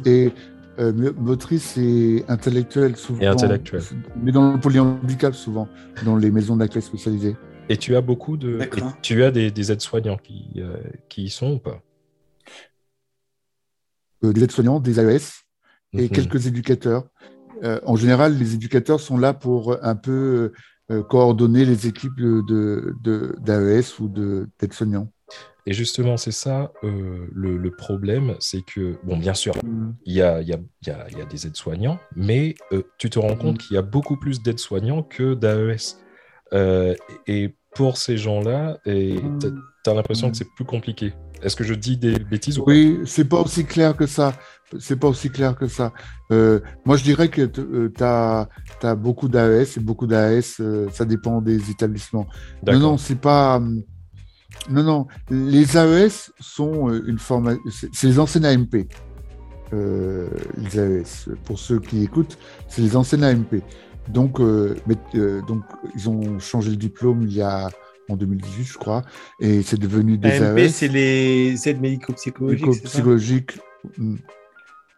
[0.79, 3.21] euh, mo- motrice et intellectuelle souvent.
[3.21, 3.83] Et intellectuelle.
[4.23, 5.67] Mais dans le polyhandicap souvent,
[6.05, 7.35] dans les maisons d'accueil spécialisées.
[7.69, 8.59] Et tu as beaucoup de.
[9.01, 10.77] Tu as des, des aides-soignants qui, euh,
[11.09, 11.81] qui y sont ou pas?
[14.23, 15.43] Euh, des aides-soignants, des AES
[15.93, 16.09] et Mhm.
[16.09, 17.05] quelques éducateurs.
[17.63, 20.51] Euh, en général, les éducateurs sont là pour euh, un peu
[20.91, 22.95] euh, coordonner les équipes de,
[23.39, 25.11] d'AES ou de, d'aides-soignants.
[25.65, 29.91] Et justement, c'est ça euh, le, le problème, c'est que, bon, bien sûr, Mm.
[30.05, 33.19] il y a, y a- y a- y a des aides-soignants, mais euh, tu te
[33.19, 33.57] rends compte Mm.
[33.57, 35.97] qu'il y a beaucoup plus d'aides-soignants que d'AES.
[36.53, 36.95] Euh,
[37.27, 39.19] et pour ces gens-là, tu
[39.87, 40.31] as l'impression Mm.
[40.31, 41.13] que c'est plus compliqué.
[41.43, 44.33] Est-ce que je dis des bêtises ou Oui, c'est pas aussi clair que ça.
[44.79, 45.93] C'est pas aussi clair que ça.
[46.31, 51.41] Euh, moi, je dirais que tu as, beaucoup d'AES et beaucoup d'AES, euh, ça dépend
[51.41, 52.27] des établissements.
[52.65, 53.57] Non, non, c'est pas.
[53.57, 53.83] hum,
[54.69, 55.07] Non, non.
[55.29, 57.61] Les AES sont euh, une formation.
[57.93, 58.87] C'est les anciennes AMP.
[59.73, 60.27] Euh,
[60.57, 61.29] les AES.
[61.45, 63.61] Pour ceux qui écoutent, c'est les anciennes AMP.
[64.09, 65.63] Donc, euh, mais, euh, donc,
[65.95, 67.69] ils ont changé le diplôme il y a
[68.09, 69.03] en 2018, je crois,
[69.41, 72.65] et c'est devenu des AMP, AES c'est les aides médico-psychologiques.
[72.73, 72.89] c'est ça?
[72.89, 73.59] Psychologique.
[73.97, 74.15] mm.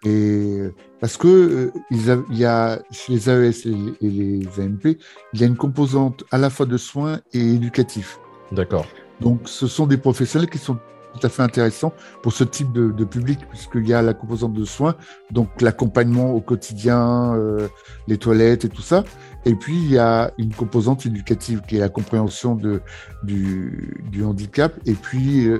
[0.05, 0.61] Et
[1.01, 4.59] parce que euh, ils a- il y a chez les AES et les, et les
[4.61, 4.97] AMP,
[5.33, 8.19] il y a une composante à la fois de soins et éducatif.
[8.51, 8.85] D'accord.
[9.19, 10.75] Donc, ce sont des professionnels qui sont
[11.13, 14.53] tout à fait intéressants pour ce type de, de public, puisqu'il y a la composante
[14.53, 14.95] de soins,
[15.31, 17.67] donc l'accompagnement au quotidien, euh,
[18.07, 19.03] les toilettes et tout ça.
[19.45, 22.81] Et puis, il y a une composante éducative qui est la compréhension de,
[23.23, 25.59] du, du handicap, et puis euh,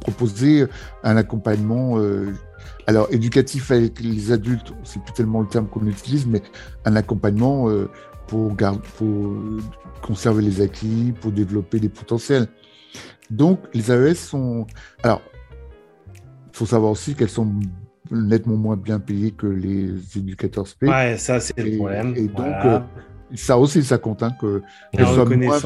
[0.00, 0.66] proposer
[1.02, 2.32] un accompagnement, euh,
[2.88, 6.42] alors éducatif avec les adultes, c'est plus tellement le terme qu'on utilise, mais
[6.86, 7.90] un accompagnement euh,
[8.26, 9.36] pour, gar- pour
[10.00, 12.48] conserver les acquis, pour développer les potentiels.
[13.30, 14.66] Donc, les AES sont.
[15.02, 15.20] Alors,
[16.14, 17.52] il faut savoir aussi qu'elles sont
[18.10, 20.88] nettement moins bien payées que les éducateurs spé.
[20.88, 22.14] Ouais, ça, c'est le problème.
[22.16, 22.76] et donc, Voilà.
[22.76, 22.80] euh,
[23.34, 24.62] Ça aussi, ça compte, hein, que
[24.94, 25.58] la qu'elles soient moins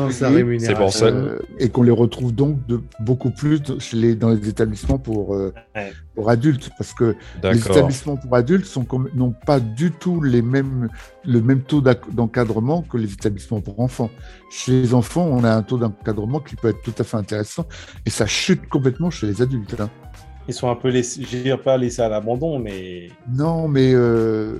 [0.85, 1.05] la ça.
[1.07, 5.35] euh, et qu'on les retrouve donc de, beaucoup plus chez les, dans les établissements pour,
[5.35, 5.92] euh, Ouais.
[6.14, 8.66] pour adultes, parce que les établissements pour adultes
[9.14, 10.88] n'ont pas du tout les mêmes,
[11.25, 14.11] le même taux d'encadrement que les établissements pour enfants.
[14.51, 17.66] Chez les enfants, on a un taux d'encadrement qui peut être tout à fait intéressant,
[18.05, 19.81] et ça chute complètement chez les adultes.
[19.81, 19.88] hein.
[20.48, 24.59] Ils sont un peu laissés, je dirais pas laissés à l'abandon, mais Non, mais euh,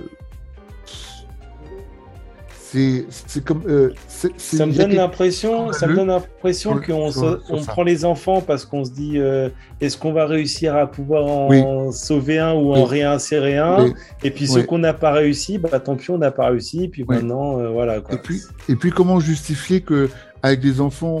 [2.73, 7.11] c'est c'est comme euh, ça me donne l'impression, ça me donne l'impression qu'on
[7.49, 11.25] on prend les enfants parce qu'on se dit euh, est-ce qu'on va réussir à pouvoir
[11.25, 11.61] en Oui.
[11.93, 13.93] sauver un ou en réinsérer un Oui.
[14.23, 17.05] et puis ceux qu'on n'a pas réussi, bah tant pis on n'a pas réussi puis
[17.07, 17.15] Oui.
[17.15, 18.15] maintenant euh, voilà quoi.
[18.15, 20.09] Et puis, et puis, comment justifier que
[20.41, 21.15] avec des enfants,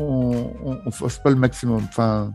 [0.65, 1.81] on ne fasse pas le maximum?
[1.87, 2.31] Enfin,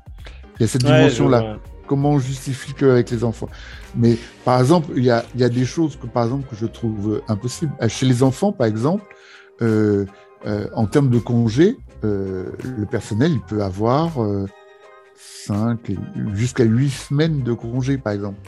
[0.56, 1.56] il y a cette dimension-là.
[1.88, 3.48] Comment on justifie qu'avec les enfants
[3.96, 6.54] Mais par exemple, il y a, il y a des choses que, par exemple, que
[6.54, 7.72] je trouve impossibles.
[7.82, 9.04] Euh, Chez les enfants, par exemple,
[9.62, 10.04] euh,
[10.46, 14.46] euh, en termes de congés, euh, le personnel, il peut avoir euh,
[15.16, 15.78] 5
[16.34, 18.38] jusqu'à 8 semaines de congés, par exemple.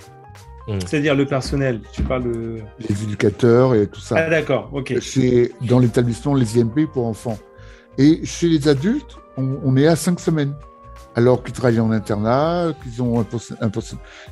[0.87, 4.17] C'est-à-dire le personnel, tu parles de Les éducateurs et tout ça.
[4.19, 5.01] Ah d'accord, OK.
[5.01, 7.39] chez, dans l'établissement les IMP pour enfants.
[7.99, 10.55] Et chez les adultes, on, on est à cinq semaines.
[11.17, 13.23] Alors qu'ils travaillent en internat, qu'ils ont un
[13.61, 13.71] un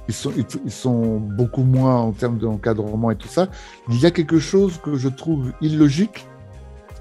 [0.09, 0.33] ils, sont,
[0.65, 3.49] ils, sont beaucoup moins en termes d'encadrement et tout ça.
[3.89, 6.27] Il y a quelque chose que je trouve illogique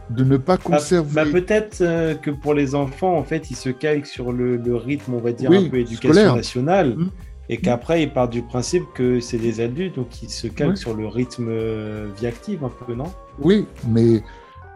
[0.10, 1.14] de ne pas Bah, conserver.
[1.14, 4.76] bah, peut-être euh, que pour les enfants, en fait, ils se calquent sur le, le
[4.76, 6.36] rythme, on va dire, Oui, un peu éducation scolaire.
[6.36, 6.96] nationale.
[6.98, 7.10] Mhm.
[7.50, 10.78] Et qu'après, ils partent du principe que c'est des adultes, donc ils se calquent Oui.
[10.78, 13.06] sur le rythme euh, vie active, un peu, non?
[13.40, 14.22] Oui, mais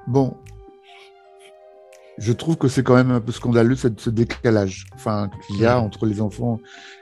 [0.07, 0.35] bon,
[2.21, 5.65] je trouve que c'est quand même un peu scandaleux ce, ce décalage enfin, qu'il y
[5.65, 5.85] a Mhm.
[5.85, 6.59] entre les enfants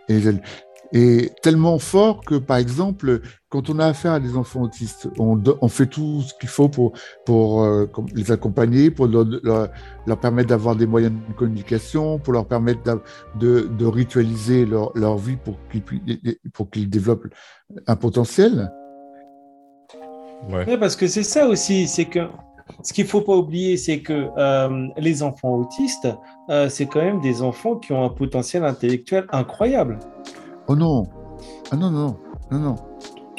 [0.08, 0.46] et les adultes.
[0.92, 5.68] Et tellement fort que, par exemple, quand on a affaire à des enfants autistes, on,
[5.68, 6.94] fait tout ce qu'il faut pour,
[7.28, 9.70] pour euh, les accompagner, pour leur, leur-
[10.08, 12.82] leur permettre d'avoir des moyens de communication, pour leur permettre
[13.40, 16.02] de, de ritualiser leur, leur vie pour qu'ils puissent-
[16.54, 17.28] pour qu'ils développent
[17.86, 18.72] un potentiel.
[20.50, 20.66] Ouais.
[20.66, 22.22] Ouais, parce que c'est ça aussi, c'est que
[22.84, 26.08] ce qu'il faut pas oublier, c'est que euh, les enfants autistes,
[26.50, 30.00] euh, c'est quand même des enfants qui ont un potentiel intellectuel incroyable.
[30.68, 31.04] Oh non
[31.72, 32.16] Ah non, non,
[32.52, 32.76] non, non.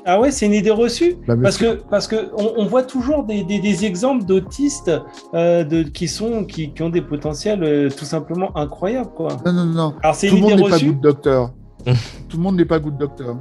[0.07, 3.25] Ah ouais, c'est une idée reçue Bah, Parce que parce que on, on voit toujours
[3.25, 4.91] des, des, des exemples d'autistes
[5.35, 9.37] euh, de qui sont qui, qui ont des potentiels euh, tout simplement incroyables quoi.
[9.45, 9.95] Non, non, non.
[10.03, 10.87] Alors c'est Tout une le monde idée n'est pas reçue.
[10.87, 11.53] good docteur.
[12.29, 13.37] Tout le monde n'est pas good docteur.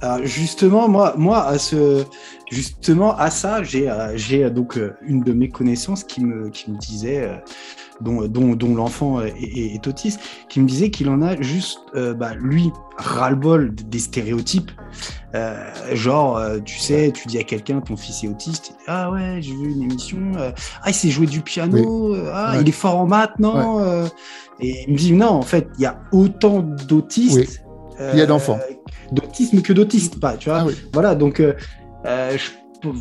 [0.00, 2.04] Alors, justement, moi, moi, à ce,
[2.52, 6.50] justement, à ça, j'ai, euh, j'ai euh, donc euh, une de mes connaissances qui me,
[6.50, 7.28] qui me disait,
[8.00, 11.80] dont, dont, dont l'enfant est, est- est autiste, qui me disait qu'il en a juste,
[11.96, 14.70] euh, bah, lui, ras-le-bol des stéréotypes.
[15.34, 15.56] Euh,
[15.94, 19.38] genre, tu sais, tu dis à quelqu'un, ton fils est autiste, il dit, ah ouais,
[19.40, 20.52] j'ai vu une émission, ah,
[20.88, 22.62] il sait jouer du piano, ah, Ouais.
[22.62, 24.04] il est fort en maths, non
[24.60, 27.36] Et il me dit, non, en fait, il y a autant d'autistes.
[27.36, 27.48] Oui.
[28.12, 28.58] Il y a d'enfants.
[29.12, 30.58] D'autisme que d'autistes, pas, tu vois.
[30.60, 30.74] Ah oui.
[30.92, 31.54] Voilà, donc euh,
[32.06, 32.50] euh, je-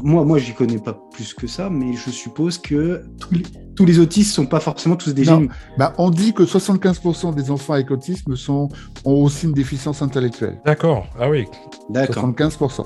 [0.04, 3.44] moi, moi, j'y connais pas plus que ça, mais je suppose que tous les,
[3.76, 5.48] tous les autistes sont pas forcément tous des Non.
[5.78, 8.70] Bah, on dit que 75% des enfants avec autisme sont,
[9.06, 10.60] ont aussi une déficience intellectuelle.
[10.66, 11.06] D'accord.
[11.20, 11.46] Ah oui.
[11.92, 12.28] D'accord.
[12.28, 12.86] 75%.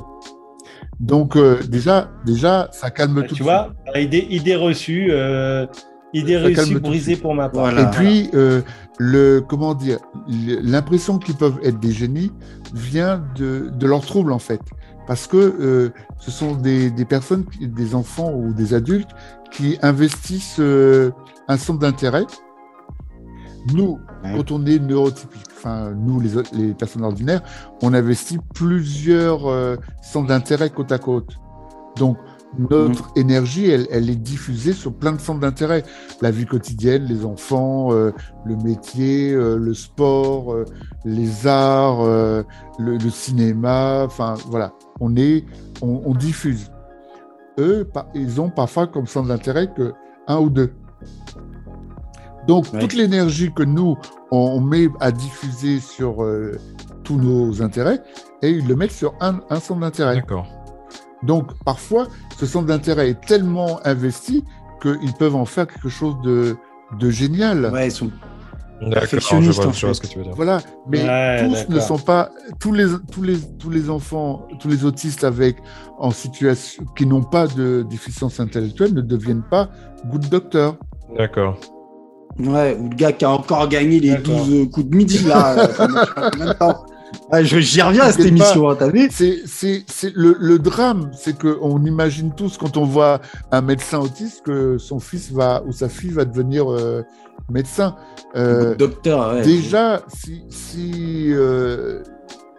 [1.00, 5.66] Donc, euh, déjà, déjà, ça calme Bah, tout tu vois, idée, idée reçue, euh,
[6.14, 7.72] idée Ça reçue brisée pour ma part.
[7.72, 7.84] Voilà.
[7.84, 8.62] Et puis, euh,
[9.04, 12.32] le, comment dire, l'impression qu'ils peuvent être des génies
[12.74, 14.62] vient de, de leur trouble, en fait.
[15.08, 19.10] Parce que euh, ce sont des, des personnes, des enfants ou des adultes
[19.52, 21.10] qui investissent euh,
[21.48, 22.26] un centre d'intérêt.
[23.74, 24.34] Nous, Ouais.
[24.38, 27.42] quand on est neurotypique, enfin, nous, les, les personnes ordinaires,
[27.82, 31.38] on investit plusieurs euh, centres d'intérêt côte à côte.
[31.98, 32.18] Donc,
[32.58, 35.84] notre énergie, elle, elle est diffusée sur plein de centres d'intérêt.
[36.22, 38.12] La vie quotidienne, les enfants, euh,
[38.46, 40.66] le métier, euh, le sport, euh,
[41.06, 42.46] les arts, le,
[42.78, 45.46] le cinéma, enfin voilà, on est,
[45.82, 46.72] on, on diffuse.
[47.58, 49.94] Eux, ils ont parfois comme centre d'intérêt que
[50.28, 50.72] un ou deux.
[52.48, 52.80] Donc Ouais.
[52.80, 53.98] toute l'énergie que nous
[54.32, 56.26] on, met à diffuser sur
[57.04, 58.02] tous nos intérêts,
[58.42, 60.16] et ils le mettent sur un, un centre d'intérêt.
[60.16, 60.48] D'accord.
[61.24, 62.08] Donc, parfois,
[62.38, 64.44] ce centre d'intérêt est tellement investi
[64.82, 66.56] qu'ils peuvent en faire quelque chose de,
[67.00, 67.72] de génial.
[67.72, 68.10] Ouais, ils sont
[68.82, 68.96] D'accord.
[68.96, 69.94] Je Perfectionniste, vois, en fait.
[69.94, 70.34] ce que tu veux dire.
[70.36, 74.68] Voilà, mais Ouais, tous ne sont pas tous les tous les tous les enfants, tous
[74.70, 75.58] les autistes avec
[76.00, 79.70] en situation qui n'ont pas de déficience intellectuelle ne deviennent pas
[80.08, 80.78] good docteurs.
[81.16, 81.60] D'accord.
[82.40, 84.46] Ouais, ou le gars qui a encore gagné les D'accord.
[84.46, 85.58] 12 coups de midi, là.
[85.80, 86.84] euh, temps.
[87.42, 91.12] Je- J'y reviens à cette émission, hein, t'as vu C'est c'est c'est le, le drame,
[91.14, 93.22] c'est que on imagine tous quand on voit
[93.52, 97.04] un médecin autiste que son fils va ou sa fille va devenir euh,
[97.50, 97.96] médecin.
[98.36, 99.42] Euh, Docteur, ouais.
[99.44, 102.04] Déjà, si, si euh,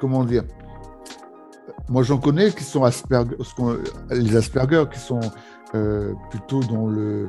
[0.00, 0.42] comment dire,
[1.88, 3.76] moi j'en connais qui sont Asperger, ce qu'on-
[4.10, 5.20] les Asperger qui sont
[5.74, 7.28] euh, plutôt dans le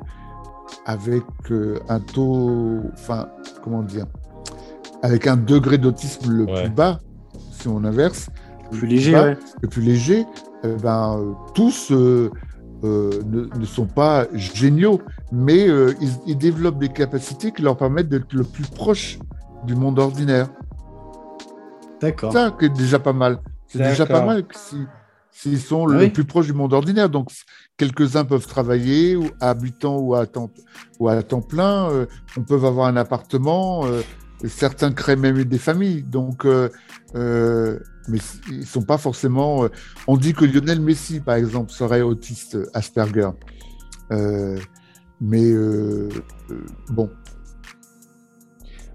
[0.86, 3.28] avec euh, un taux, enfin
[3.64, 4.06] comment dire,
[5.02, 6.64] avec un degré d'autisme le Ouais.
[6.64, 7.00] plus bas,
[7.64, 8.28] si on inverse,
[8.72, 9.38] plus léger, bas, ouais.
[9.62, 10.26] le plus léger,
[10.64, 12.30] eh ben, euh, tous euh,
[12.84, 15.00] euh, ne, ne sont pas géniaux,
[15.32, 19.18] mais euh, ils, ils développent des capacités qui leur permettent d'être le plus proche
[19.66, 20.50] du monde ordinaire.
[22.02, 22.34] D'accord.
[22.34, 23.40] Ça qui est déjà pas mal.
[23.68, 24.86] C'est déjà pas mal que si-
[25.32, 27.10] s'ils sont Ah le plus proche du monde ordinaire.
[27.10, 27.30] Donc,
[27.78, 30.50] quelques-uns peuvent travailler ou à habitant ou à temps,
[31.00, 31.90] ou à temps plein.
[31.90, 32.06] euh,
[32.38, 33.86] on peut avoir un appartement.
[33.86, 34.02] euh,
[34.48, 36.04] certains créent même des familles.
[36.04, 36.70] Donc, euh,
[37.16, 38.20] euh, mais
[38.52, 39.64] ils sont pas forcément.
[39.66, 39.70] euh,
[40.08, 43.30] on dit que Lionel Messi, par exemple, serait autiste Asperger.
[44.12, 44.58] Euh,
[45.22, 46.10] mais euh,
[46.52, 47.10] euh, bon,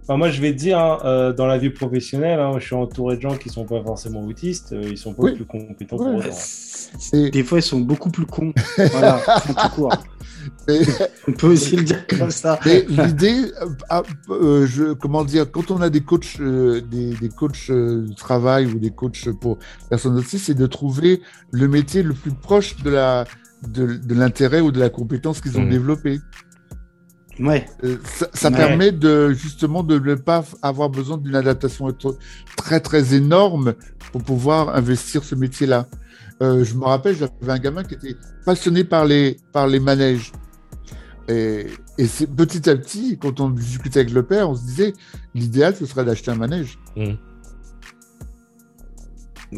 [0.03, 2.75] Enfin, moi, je vais te dire, hein, euh, dans la vie professionnelle, hein, je suis
[2.75, 5.35] entouré de gens qui sont pas forcément autistes, euh, ils sont pas Oui.
[5.35, 6.13] plus compétents Ouais.
[6.23, 6.37] pour autant.
[7.13, 8.55] Et- Des fois, ils sont beaucoup plus cons.
[8.79, 9.93] Voilà, tout court.
[11.29, 12.59] On peut aussi le dire comme ça.
[12.65, 17.15] Mais l'idée, euh, ah, euh, je, comment dire, quand on a des coachs, euh, des,
[17.15, 19.59] des coachs de travail ou des coachs pour
[19.91, 21.21] personnes autistes, c'est de trouver
[21.53, 23.25] le métier le plus proche de la
[23.67, 25.71] de, de l'intérêt ou de la compétence qu'ils ont Mhm.
[25.71, 26.21] développé.
[27.41, 28.57] Ouais, Euh, ça ça Ouais.
[28.57, 32.17] permet de justement de ne pas avoir besoin d'une adaptation tr-
[32.57, 33.75] très très énorme
[34.13, 35.87] pour pouvoir investir ce métier-là.
[36.43, 40.33] Euh, je me rappelle, j'avais un gamin qui était passionné par les par les manèges.
[41.29, 41.67] Et,
[41.99, 44.95] et c'est petit à petit, quand on discutait avec le père, on se disait
[45.35, 47.19] l'idéal ce serait d'acheter un manège ouais.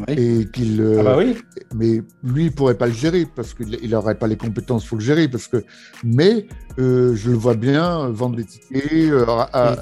[0.09, 0.81] et qu'il.
[0.81, 1.37] euh, Ah bah oui,
[1.75, 5.03] mais lui, il pourrait pas le gérer parce qu'il n'aurait pas les compétences pour le
[5.03, 5.27] gérer.
[5.27, 5.63] Parce que,
[6.03, 6.47] mais
[6.79, 9.75] euh, je le vois bien vendre des tickets, euh, à-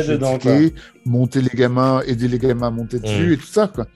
[0.00, 3.32] Il dedans, tickets, monter les gamins, aider les gamins à monter dessus Mm.
[3.32, 3.68] et tout ça.
[3.68, 3.86] Quoi.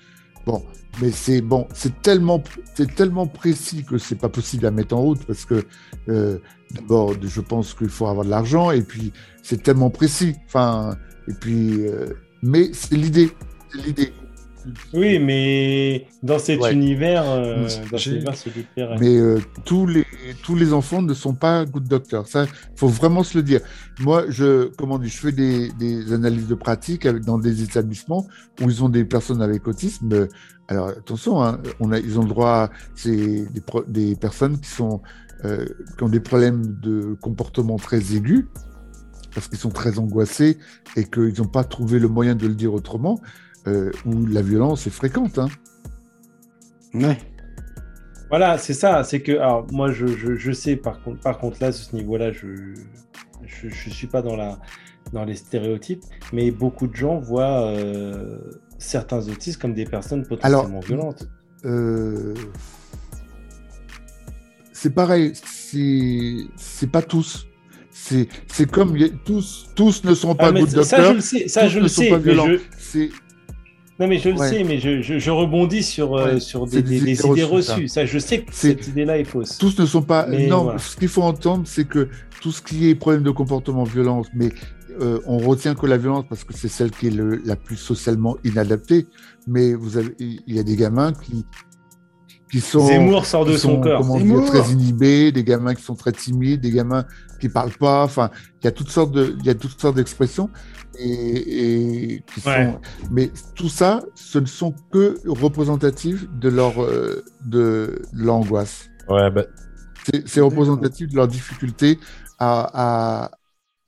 [0.46, 0.62] Bon,
[1.00, 2.42] mais c'est bon, c'est tellement,
[2.74, 5.64] c'est tellement précis que c'est pas possible à mettre en route parce que
[6.08, 6.38] euh,
[6.74, 10.34] d'abord, je pense qu'il faut avoir de l'argent et puis c'est tellement précis.
[10.46, 10.96] Enfin,
[11.28, 12.06] et puis, euh,
[12.42, 13.30] mais c'est l'idée.
[14.92, 16.74] Oui, mais dans cet Ouais.
[16.74, 18.96] univers, euh, dans cet univers.
[19.00, 20.04] Mais euh, tous, les,
[20.42, 22.26] tous les enfants ne sont pas good doctors.
[22.26, 23.60] Ça, faut vraiment se le dire.
[24.00, 28.26] Moi, je, comment dire, je fais des, des analyses de pratique dans des établissements
[28.60, 30.28] où ils ont des personnes avec autisme.
[30.70, 32.48] Alors attention, hein, on a, ils ont le droit.
[32.48, 33.44] à- C'est
[33.88, 35.02] des, personnes qui sont
[35.44, 38.46] euh, qui ont des problèmes de comportement très aigus
[39.34, 40.58] parce qu'ils sont très angoissés
[40.96, 43.20] et qu'ils n'ont pas trouvé le moyen de le dire autrement.
[43.66, 45.38] euh, où la violence est fréquente.
[45.38, 45.48] Hein.
[46.94, 47.18] Ouais.
[48.30, 49.04] Voilà, c'est ça.
[49.04, 51.94] C'est que, alors, moi, je, je, je sais, par contre, par contre, là, à ce
[51.94, 52.74] niveau-là, je
[53.46, 54.58] je, je suis pas dans, la,
[55.12, 58.38] dans les stéréotypes, mais beaucoup de gens voient euh,
[58.80, 61.28] certains autistes comme des personnes potentiellement Alors, violentes.
[61.64, 62.34] Euh,
[64.72, 67.46] c'est pareil, c'est pas tous.
[67.92, 68.26] C'est
[68.70, 71.04] comme tous tous ne sont pas Ah, good ça, docteurs.
[71.10, 72.08] je le sais, ça, je le sais.
[72.08, 73.08] je-
[74.00, 74.48] Non, mais je le Ouais.
[74.48, 77.86] sais, mais je, je, je rebondis sur, euh, sur des, des- des idées idées reçues.
[77.88, 78.06] Ça.
[78.06, 79.58] je sais que cette idée-là est fausse.
[79.58, 80.26] tous ne sont pas.
[80.26, 80.78] Mais non, voilà.
[80.78, 82.08] ce qu'il faut entendre, c'est que
[82.40, 84.48] tout ce qui est problème de comportement, violence, mais
[85.00, 87.76] euh, on retient que la violence parce que c'est celle qui est le- la plus
[87.76, 89.06] socialement inadaptée.
[89.46, 91.44] Mais vous avez, il y a des gamins qui
[92.50, 94.00] qui sont Zemmour sort de son corps.
[94.00, 97.04] comment dire, très inhibés, des gamins qui sont très timides, des gamins
[97.40, 98.02] qui parlent pas.
[98.02, 100.50] Enfin, il y a toutes sortes de, il y a toutes sortes d'expressions
[100.98, 102.72] et, et qui Ouais.
[102.72, 102.80] sont.
[103.12, 108.88] Mais tout ça, ce ne sont que représentatifs de leur euh, de, de l'angoisse.
[109.08, 109.44] Ouais, bah,
[110.12, 112.00] C'est c'est représentatif de leur difficulté
[112.40, 113.30] à, à,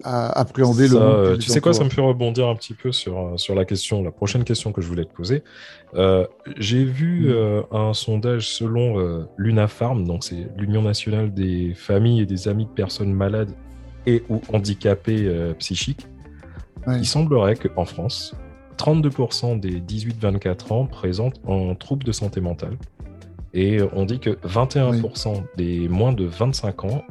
[0.05, 2.93] à appréhender ça, le euh, tu sais quoi, ça me fait rebondir un petit peu
[2.93, 5.43] sur, euh, sur la question, la prochaine question que je voulais te poser.
[5.95, 7.33] Euh, J'ai vu Mm.
[7.33, 12.65] euh, un sondage selon euh, l'UNAFARM, donc c'est l'Union nationale des familles et des amis
[12.65, 13.53] de personnes malades
[14.07, 16.07] et ou handicapées psychiques.
[16.87, 16.99] Ouais.
[16.99, 18.35] Il semblerait qu'en France,
[18.79, 22.77] 32% des 18-24 ans présentent un trouble de santé mentale.
[23.55, 27.05] Et on dit que 21% des moins de 25 ans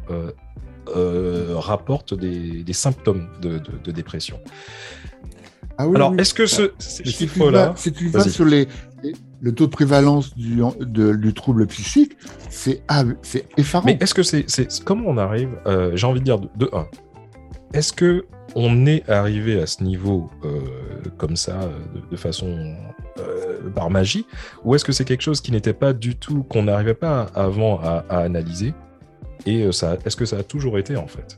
[0.96, 4.40] euh, rapportent des, des symptômes de, de- de dépression.
[5.78, 6.18] Ah oui, Alors, oui.
[6.20, 7.70] est-ce que ce, ces si tu chiffres-là...
[7.70, 8.30] vas, si tu vas Vas-y.
[8.32, 8.68] sur les,
[9.42, 12.18] le taux de prévalence du, de- du trouble psychique,
[12.50, 13.04] c'est ah,
[13.58, 13.86] effarant.
[13.86, 14.46] Mais est-ce que c'est...
[14.84, 15.50] Comment on arrive...
[15.66, 16.88] euh, J'ai envie de dire de, de un.
[17.74, 20.60] Est-ce que on est arrivé à ce niveau euh,
[21.18, 21.58] comme ça,
[21.96, 22.76] de, de façon
[23.18, 24.26] euh, par magie,
[24.66, 27.80] ou est-ce que c'est quelque chose qui n'était pas du tout, qu'on n'arrivait pas avant
[27.80, 28.74] à, à analyser?
[29.46, 31.38] Et euh, ça, est-ce que ça a toujours été en fait?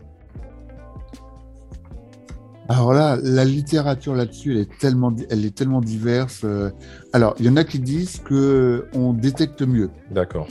[2.70, 6.42] Alors là, la littérature là-dessus, elle est tellement, di- elle est tellement diverse.
[6.46, 6.70] euh.
[7.12, 9.90] Alors, il y en a qui disent que on détecte mieux.
[10.12, 10.48] D'accord.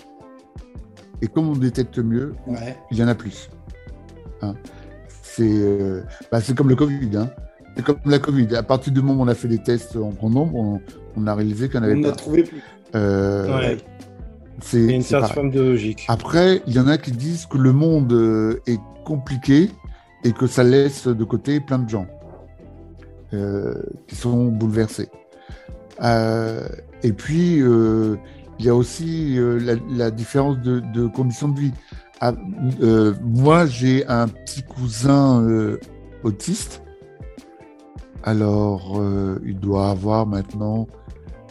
[1.22, 2.76] Et comme on détecte mieux, Ouais.
[2.90, 3.48] il y en a plus.
[4.42, 4.54] Hein.
[5.22, 7.16] C'est euh, bah, c'est comme le Covid.
[7.16, 7.30] Hein.
[7.76, 8.54] C'est comme la Covid.
[8.56, 10.80] À partir du moment où on a fait des tests en grand nombre, on,
[11.16, 12.60] on a réalisé qu'il n'y en avait On a trouvé plus.
[12.94, 13.78] Euh, Ouais.
[14.62, 16.04] C'est- une certaine forme de logique.
[16.08, 19.70] Après, il y en a qui disent que le monde euh, est compliqué
[20.24, 22.06] et que ça laisse de côté plein de gens
[23.34, 23.74] euh,
[24.06, 25.08] qui sont bouleversés.
[26.02, 26.66] Euh,
[27.02, 28.16] et puis, euh,
[28.58, 31.72] il y a aussi la, la différence de, de conditions de vie.
[32.20, 32.32] Ah,
[33.22, 35.44] moi, j'ai un petit cousin
[36.22, 36.82] autiste.
[38.22, 39.02] Alors,
[39.44, 40.86] il doit avoir maintenant,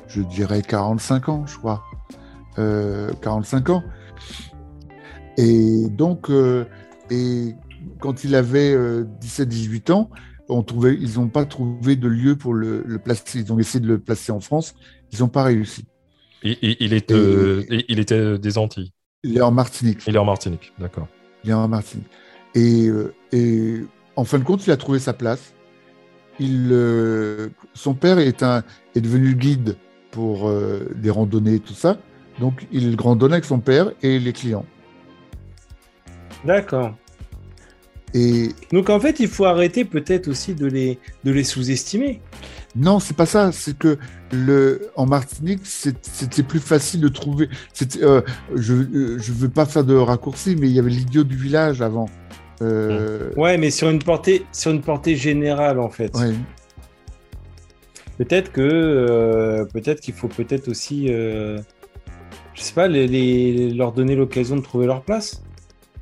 [0.08, 1.82] je dirais, 45 ans, je crois.
[2.60, 3.84] Euh, 45 ans.
[5.38, 6.66] Et donc, euh,
[7.10, 7.56] et
[8.00, 8.76] quand il avait
[9.22, 10.10] 17-18 ans,
[10.50, 13.40] on trouvait, ils n'ont pas trouvé de lieu pour le, le placer.
[13.40, 14.76] Ils ont essayé de le placer en France.
[15.14, 15.86] Ils n'ont pas réussi.
[16.44, 18.92] Il, il- il est, euh, il- était des Antilles.
[19.24, 20.02] Il est en Martinique.
[20.08, 20.74] Il est en Martinique.
[20.80, 21.08] D'accord.
[21.44, 22.08] Il est en Martinique.
[22.56, 23.82] Et, euh, et
[24.16, 25.54] en fin de compte, il a trouvé sa place.
[26.40, 28.64] Il, euh, son père est, un,
[28.96, 29.76] est devenu guide
[30.12, 31.98] pour euh, des randonnées et tout ça.
[32.42, 34.66] Donc, il randonnait avec son père et les clients.
[36.44, 36.94] D'accord.
[38.14, 42.20] Et Donc en fait, il faut arrêter peut-être aussi de les, de les sous-estimer.
[42.76, 43.52] non, c'est pas ça.
[43.54, 43.98] C'est que
[44.34, 47.48] le, en Martinique, c'était plus facile de trouver.
[48.02, 48.22] Euh,
[48.56, 52.10] je ne veux pas faire de raccourci, mais il y avait l'idiot du village avant.
[52.62, 56.14] Euh, Ouais, mais sur une portée, sur une portée générale en fait.
[56.18, 56.34] ouais.
[58.18, 61.58] Peut-être que euh, peut-être qu'il faut peut-être aussi, euh,
[62.62, 65.42] je sais pas, les, les- leur donner l'occasion de trouver leur place.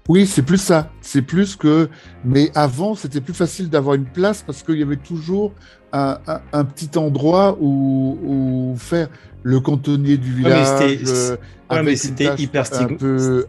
[0.09, 0.89] Oui, c'est plus ça.
[1.01, 1.87] C'est plus que.
[2.25, 5.53] Mais avant, c'était plus facile d'avoir une place parce qu'il y avait toujours
[5.93, 9.07] un, un- un petit endroit où, où faire
[9.43, 10.65] le cantonnier du village.
[10.79, 11.37] c'était- euh,
[11.71, 13.47] Ouais, mais c'était hyper peu, peu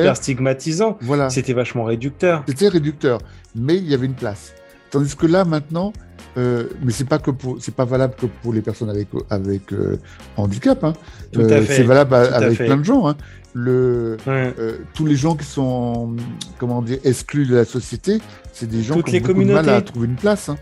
[0.00, 0.96] hyper stigmatisant.
[1.00, 1.28] Voilà.
[1.30, 2.44] C'était vachement réducteur.
[2.46, 3.18] C'était réducteur,
[3.56, 4.54] mais il y avait une place.
[4.90, 5.92] Tandis que là, maintenant,
[6.38, 7.30] euh, mais c'est pas que
[7.60, 9.96] c'est pas valable que pour les personnes avec avec euh,
[10.36, 10.82] handicap.
[10.84, 10.92] Hein.
[11.36, 13.08] Euh, c'est valable à- avec plein de gens.
[13.08, 13.16] Hein.
[13.54, 14.54] Le, Ouais.
[14.94, 16.14] tous les gens qui sont
[16.58, 18.20] comment dire exclus de la société,
[18.52, 20.48] c'est des gens Toutes qui ont les beaucoup de mal à trouver une place.
[20.48, 20.56] hein.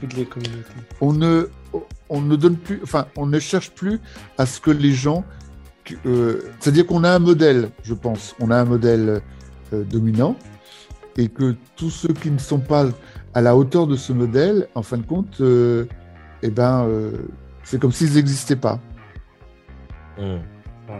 [0.00, 0.64] Toutes les communautés.
[1.00, 1.48] On ne
[2.08, 3.98] on ne donne plus, enfin, on ne cherche plus
[4.38, 5.24] à ce que les gens,
[5.84, 9.20] c'est-à-dire qu'on a un modèle, je pense, on a un modèle
[9.72, 10.36] dominant,
[11.16, 12.86] et que tous ceux qui ne sont pas
[13.34, 15.86] à la hauteur de ce modèle, en fin de compte, euh,
[16.42, 17.12] eh ben, euh,
[17.64, 18.78] c'est comme s'ils n'existaient pas.
[20.18, 20.40] Hum.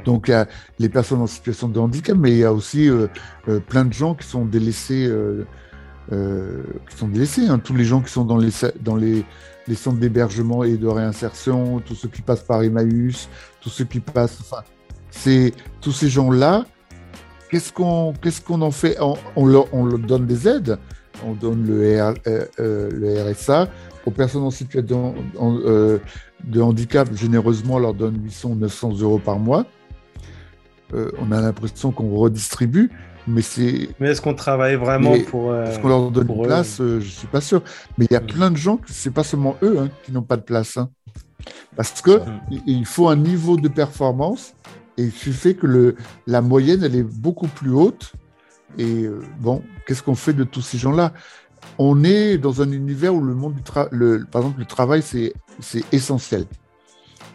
[0.05, 0.47] Donc, il y a
[0.79, 3.07] les personnes en situation de handicap, mais il y a aussi euh,
[3.49, 5.45] euh, plein de gens qui sont délaissés, euh,
[6.11, 7.47] euh, qui sont délaissés.
[7.49, 7.59] hein.
[7.59, 9.25] Tous les gens qui sont dans les, dans les,
[9.69, 13.29] les centres d'hébergement et de réinsertion, tous ceux qui passent par Emmaüs,
[13.61, 14.39] tous ceux qui passent.
[14.41, 14.63] Enfin,
[15.11, 16.65] c'est tous ces gens-là.
[17.51, 18.97] Qu'est-ce qu'on qu'est-ce qu'on en fait?
[19.01, 20.79] On, on leur, on leur donne des aides.
[21.27, 23.69] On donne le, R- euh, euh, le RSA
[24.07, 25.99] aux personnes en situation euh,
[26.45, 27.09] de handicap.
[27.15, 29.67] Généreusement, on leur donne 800 ou 900 euros par mois.
[31.19, 32.89] On a l'impression qu'on redistribue,
[33.27, 35.51] mais c'est Mais est-ce qu'on travaille vraiment Mais pour.
[35.51, 37.63] euh, est-ce qu'on leur donne une place euh, Je suis pas sûr.
[37.99, 38.27] Mais il y a Mm.
[38.27, 40.77] plein de gens, c'est pas seulement eux hein, qui n'ont pas de place.
[40.77, 40.91] hein.
[41.75, 42.41] Parce que Mm.
[42.53, 44.55] il- il faut un niveau de performance
[44.97, 45.97] et il suffit que le,
[46.29, 48.13] la moyenne, elle est beaucoup plus haute.
[48.79, 51.13] Et euh, bon, qu'est-ce qu'on fait de tous ces gens-là?
[51.79, 53.91] On est dans un univers où le monde du travail,
[54.31, 55.33] par exemple, le travail, c'est
[55.93, 56.47] essentiel.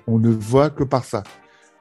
[0.07, 1.23] On ne voit que par ça.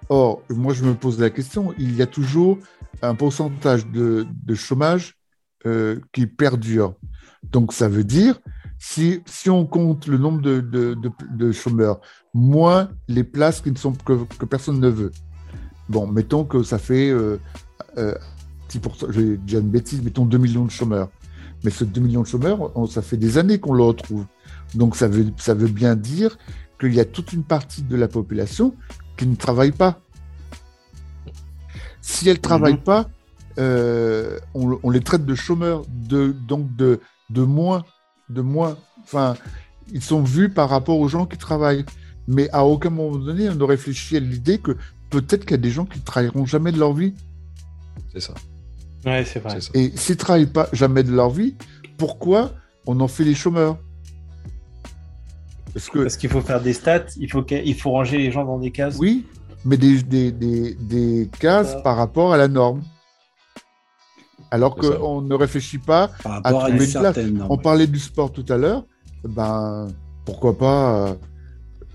[0.08, 2.58] Or, moi, je me pose la question, il y a toujours
[3.02, 5.16] un pourcentage de, chômage
[5.66, 6.94] euh, qui perdure.
[7.42, 8.40] Donc, ça veut dire,
[8.78, 12.00] si, on compte le nombre de, chômeurs,
[12.32, 15.12] moins les places qui ne sont, que, personne ne veut.
[15.88, 17.38] Bon, mettons que ça fait euh,
[18.70, 21.08] 10%, j'ai déjà une bêtise, mettons 2 millions de chômeurs.
[21.64, 24.24] Mais ce 2 millions de chômeurs, on- ça fait des années qu'on le retrouve.
[24.74, 26.38] Donc, ça veut, ça veut bien dire
[26.78, 28.74] qu'il y a toute une partie de la population
[29.16, 30.00] qui ne travaille pas.
[32.00, 32.80] Si elle ne travaille Mhm.
[32.80, 33.08] pas,
[33.58, 37.00] euh, on, on les traite de chômeurs, de, donc de,
[37.30, 37.84] de moins,
[38.30, 38.76] de moins.
[39.02, 39.34] Enfin,
[39.92, 41.84] ils sont vus par rapport aux gens qui travaillent.
[42.28, 44.76] Mais à aucun moment donné, on ne réfléchit à l'idée que
[45.10, 47.14] peut-être qu'il y a des gens qui ne travailleront jamais de leur vie.
[48.12, 48.34] C'est ça.
[49.06, 49.58] Ouais, c'est vrai.
[49.74, 51.56] Et s'ils ne travaillent pas jamais de leur vie,
[51.96, 52.52] pourquoi
[52.86, 53.78] on en fait les chômeurs?
[55.72, 58.70] Parce qu'il faut faire des stats, il faut, il faut ranger les gens dans des
[58.72, 58.96] cases.
[58.98, 59.26] oui,
[59.64, 62.82] mais des, des, des, des cases par rapport à la norme.
[64.50, 67.16] Alors qu'on ne réfléchit pas Par à, trouver une une place.
[67.18, 67.46] norme.
[67.50, 68.84] On parlait du sport tout à l'heure,
[69.24, 69.88] ben
[70.24, 71.14] pourquoi pas euh,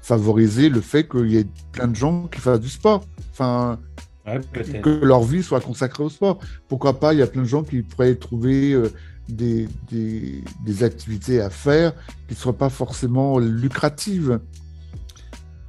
[0.02, 3.04] favoriser le fait qu'il y ait plein de gens qui fassent du sport.
[3.32, 3.80] Enfin,
[4.26, 4.40] Ouais,
[4.82, 6.40] que leur vie soit consacrée au sport.
[6.70, 8.90] Pourquoi pas Il y a plein de gens qui pourraient trouver euh,
[9.28, 11.94] des, des, des activités à faire
[12.28, 14.40] qui ne soient pas forcément lucratives,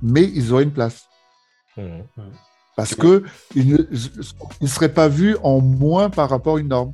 [0.03, 1.09] mais ils auraient une place.
[1.77, 2.05] Hum.
[2.77, 3.23] Parce que
[3.55, 3.79] ils ne
[4.61, 6.93] ils seraient pas vus en moins par rapport à une norme.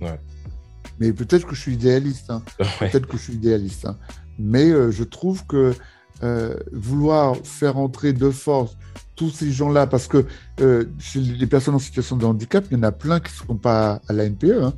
[0.00, 0.18] Ouais.
[0.98, 2.30] Mais peut-être que je suis idéaliste.
[2.30, 2.42] hein.
[2.80, 2.90] Ouais.
[2.90, 3.84] Peut-être que je suis idéaliste.
[3.86, 3.98] hein.
[4.38, 5.74] Mais euh, je trouve que
[6.22, 8.76] euh, vouloir faire entrer de force
[9.22, 10.26] tous ces gens-là, parce que
[10.60, 13.46] euh, chez les personnes en situation de handicap, il y en a plein qui ne
[13.46, 14.72] sont pas à la NPE, hein,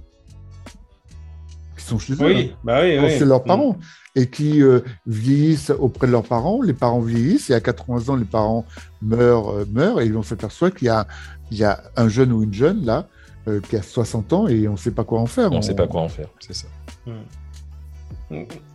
[1.78, 3.10] qui sont chez eux, hein, Oui, bah oui, oui.
[3.18, 3.78] chez leurs parents,
[4.14, 6.60] et qui euh, vieillissent auprès de leurs parents.
[6.60, 8.66] Les parents vieillissent, et à 80 ans, les parents
[9.00, 11.06] meurent, euh, meurent et on s'aperçoit qu'il y a,
[11.50, 13.08] il y a un jeune ou une jeune, là,
[13.48, 15.52] euh, qui a 60 ans, et on ne sait pas quoi en faire.
[15.52, 16.68] On ne sait pas quoi en faire, c'est ça.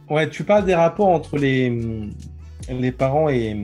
[0.09, 2.09] Ouais, tu parles des rapports entre les,
[2.67, 3.55] les parents et,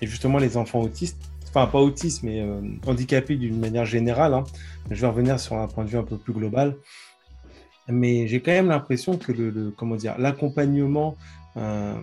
[0.00, 1.22] et justement les enfants autistes.
[1.56, 4.34] Enfin, pas autistes, mais euh, handicapés d'une manière générale.
[4.34, 4.44] hein.
[4.90, 6.76] Je vais revenir sur un point de vue un peu plus global.
[7.88, 11.16] Mais j'ai quand même l'impression que le, le- comment dire, l'accompagnement,
[11.56, 11.94] euh,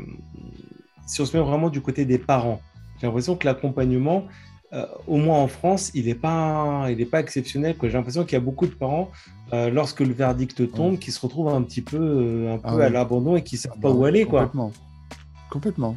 [1.05, 2.61] si on se met vraiment du côté des parents,
[2.99, 4.25] j'ai l'impression que l'accompagnement,
[4.73, 7.75] euh, au moins en France, il n'est pas, il est pas exceptionnel.
[7.79, 9.11] J'ai l'impression qu'il y a beaucoup de parents,
[9.53, 12.81] euh, lorsque le verdict tombe, qui se retrouvent un petit peu, euh, un Ah peu
[12.81, 14.25] à l'abandon et qui ne savent pas Bah, où aller.
[14.25, 14.45] Quoi.
[15.51, 15.95] Complètement.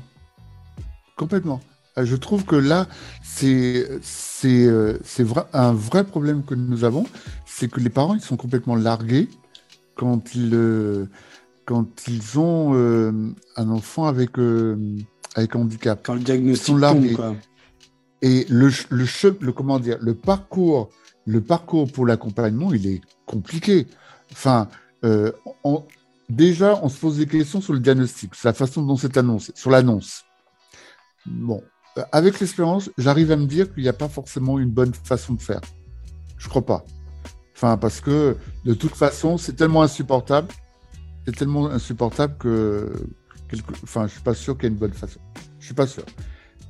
[1.17, 1.61] Complètement.
[1.99, 2.87] Euh, Je trouve que là,
[3.23, 3.87] c'est
[4.45, 7.05] euh, vrai, un vrai problème que nous avons,
[7.47, 9.29] c'est que les parents ils sont complètement largués
[9.95, 11.07] quand ils euh,
[11.65, 13.13] quand ils ont euh,
[13.57, 14.77] un enfant avec euh,
[15.35, 16.01] avec handicap.
[16.05, 17.09] Quand le diagnostic sont largués.
[17.15, 17.37] tombe, quoi.
[18.23, 19.07] Et le, le,
[19.41, 20.89] le, comment dire, le parcours,
[21.27, 23.87] le parcours pour l'accompagnement, il est compliqué.
[24.33, 24.69] Enfin,
[25.65, 25.85] on-
[26.31, 29.53] déjà, on se pose des questions sur le diagnostic, sur la façon dont c'est annoncé,
[29.55, 30.25] sur l'annonce.
[31.27, 31.63] Bon,
[32.13, 35.43] avec l'expérience, j'arrive à me dire qu'il n'y a pas forcément une bonne façon de
[35.43, 35.61] faire.
[36.39, 36.85] Je crois pas.
[37.55, 40.49] Enfin, parce que de toute façon, c'est tellement insupportable
[41.27, 42.93] c'est tellement insupportable que,
[43.49, 43.73] quelque...
[43.83, 45.21] enfin, je suis pas sûr qu'il y ait une bonne façon.
[45.59, 46.05] Je suis pas sûr.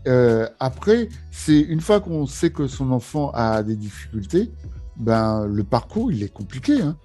[0.09, 4.51] Euh, après, c'est une fois qu'on sait que son enfant a des difficultés,
[4.97, 6.81] ben le parcours il est compliqué.
[6.81, 6.97] Hein.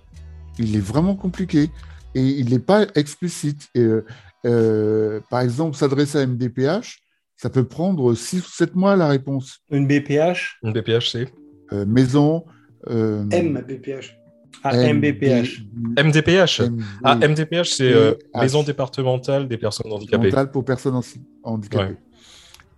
[0.59, 1.69] Il est vraiment compliqué
[2.15, 3.69] et il n'est pas explicite.
[3.75, 4.03] Euh,
[4.45, 7.03] euh, par exemple, s'adresser à MDPH,
[7.41, 9.61] ça peut prendre 6 ou 7 mois la réponse.
[9.71, 11.27] Une BPH Une BPH, c'est
[11.73, 12.45] Euh, maison.
[12.89, 14.15] euh, MBPH.
[14.63, 15.63] Ah, MBPH.
[15.97, 16.59] MDPH.
[16.59, 18.13] M- Ah, MDPH, c'est euh.
[18.35, 20.29] Maison départementale des personnes handicapées.
[20.51, 21.01] pour personnes en-
[21.43, 21.97] handicapées.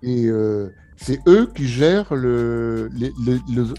[0.02, 2.14] Et euh, c'est eux qui gèrent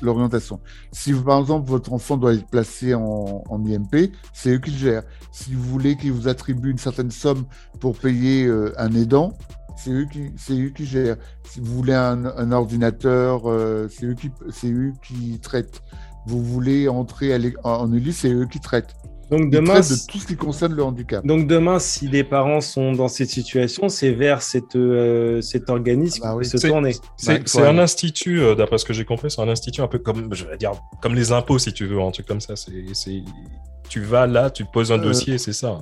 [0.02, 0.60] l'orientation.
[0.92, 4.76] Si par exemple votre enfant doit être placé en, en IMP, c'est eux qui le
[4.78, 5.02] gèrent.
[5.32, 7.44] Si vous voulez qu'ils vous attribuent une certaine somme
[7.80, 9.32] pour payer euh, un aidant,
[9.76, 11.16] c'est eux qui c'est eux qui gèrent.
[11.50, 15.82] Si vous voulez un, un ordinateur, euh, c'est eux qui c'est eux qui traitent.
[16.26, 18.94] Vous voulez entrer en Ulysse, c'est eux qui traitent.
[19.30, 21.26] Donc Ils demain, de tout ce qui concerne le handicap.
[21.26, 26.20] donc demain, si les parents sont dans cette situation, c'est vers cette, euh, cet organisme
[26.24, 26.44] Ah bah oui.
[26.44, 26.92] se C'est- tourner.
[27.16, 29.98] C'est Ouais, un institut, euh, d'après ce que j'ai compris, c'est un institut un peu
[29.98, 30.72] comme, je vais dire,
[31.02, 32.54] comme les impôts, si tu veux, un truc comme ça.
[32.54, 33.22] C'est, c'est-
[33.88, 35.78] tu vas là, tu poses un Euh, dossier, c'est ça.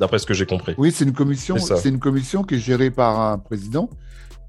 [0.00, 0.74] D'après ce que j'ai compris.
[0.78, 1.56] Oui, c'est une commission.
[1.58, 3.90] C'est une commission qui est gérée par un président.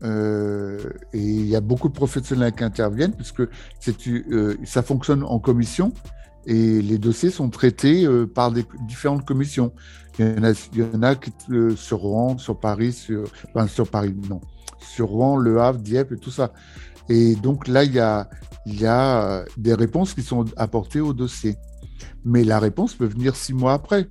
[0.04, 0.80] euh,
[1.14, 5.92] et il y a beaucoup de professionnels qui interviennent puisque euh, ça fonctionne en commission
[6.46, 9.74] et les dossiers sont traités euh, par des différentes commissions.
[10.18, 13.24] Il y en a, il y en a qui, euh, sur Rouen, sur Paris, sur,
[13.54, 14.40] enfin, sur Paris, non,
[14.80, 16.54] sur Rouen, Le Havre, Dieppe et tout ça.
[17.10, 18.30] Et donc là, il y a,
[18.66, 21.56] il y a des réponses qui sont apportées au dossier.
[22.24, 24.10] Mais la réponse peut venir six mois après.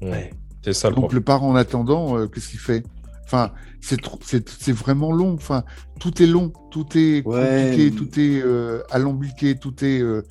[0.00, 0.30] Ouais.
[0.66, 1.20] C'est ça le Donc problème.
[1.20, 2.84] le parent en attendant, euh, qu'est-ce qu'il fait?
[3.24, 5.34] Enfin, c'est trop- c'est c'est vraiment long.
[5.34, 5.62] Enfin,
[6.00, 7.76] tout est long, tout est Ouais.
[7.76, 10.00] compliqué, tout est euh, alambiqué, tout est.
[10.00, 10.22] euh,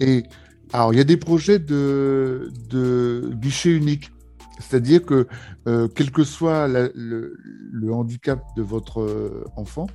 [0.00, 0.24] et
[0.72, 4.10] alors, il y a des projets de, de guichet unique,
[4.58, 5.28] c'est-à-dire que
[5.68, 7.36] euh, quel que soit la- le,
[7.72, 9.86] le handicap de votre enfant,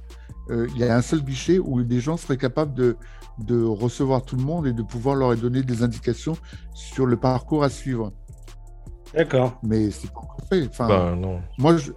[0.50, 2.96] euh, il y a un seul guichet où des gens seraient capables de,
[3.40, 6.38] de recevoir tout le monde et de pouvoir leur donner des indications
[6.74, 8.14] sur le parcours à suivre.
[9.14, 9.60] D'accord.
[9.64, 10.68] Mais c'est pas encore fait.
[10.70, 11.40] Enfin, Ben, non.
[11.58, 11.92] moi, je,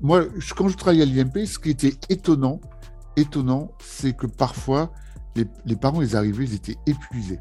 [0.00, 2.60] moi je- quand je travaillais à l'IMP, ce qui était étonnant,
[3.16, 4.90] étonnant, c'est que parfois,
[5.36, 7.38] les, les parents, ils arrivaient, ils étaient épuisés.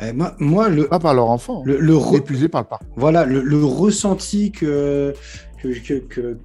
[0.00, 2.88] Eh, moi, moi, le, Pas par leur enfant, le, le re- épuisés par le parcours.
[2.96, 5.12] voilà, le, le ressenti que
[5.68, 6.38] que- que-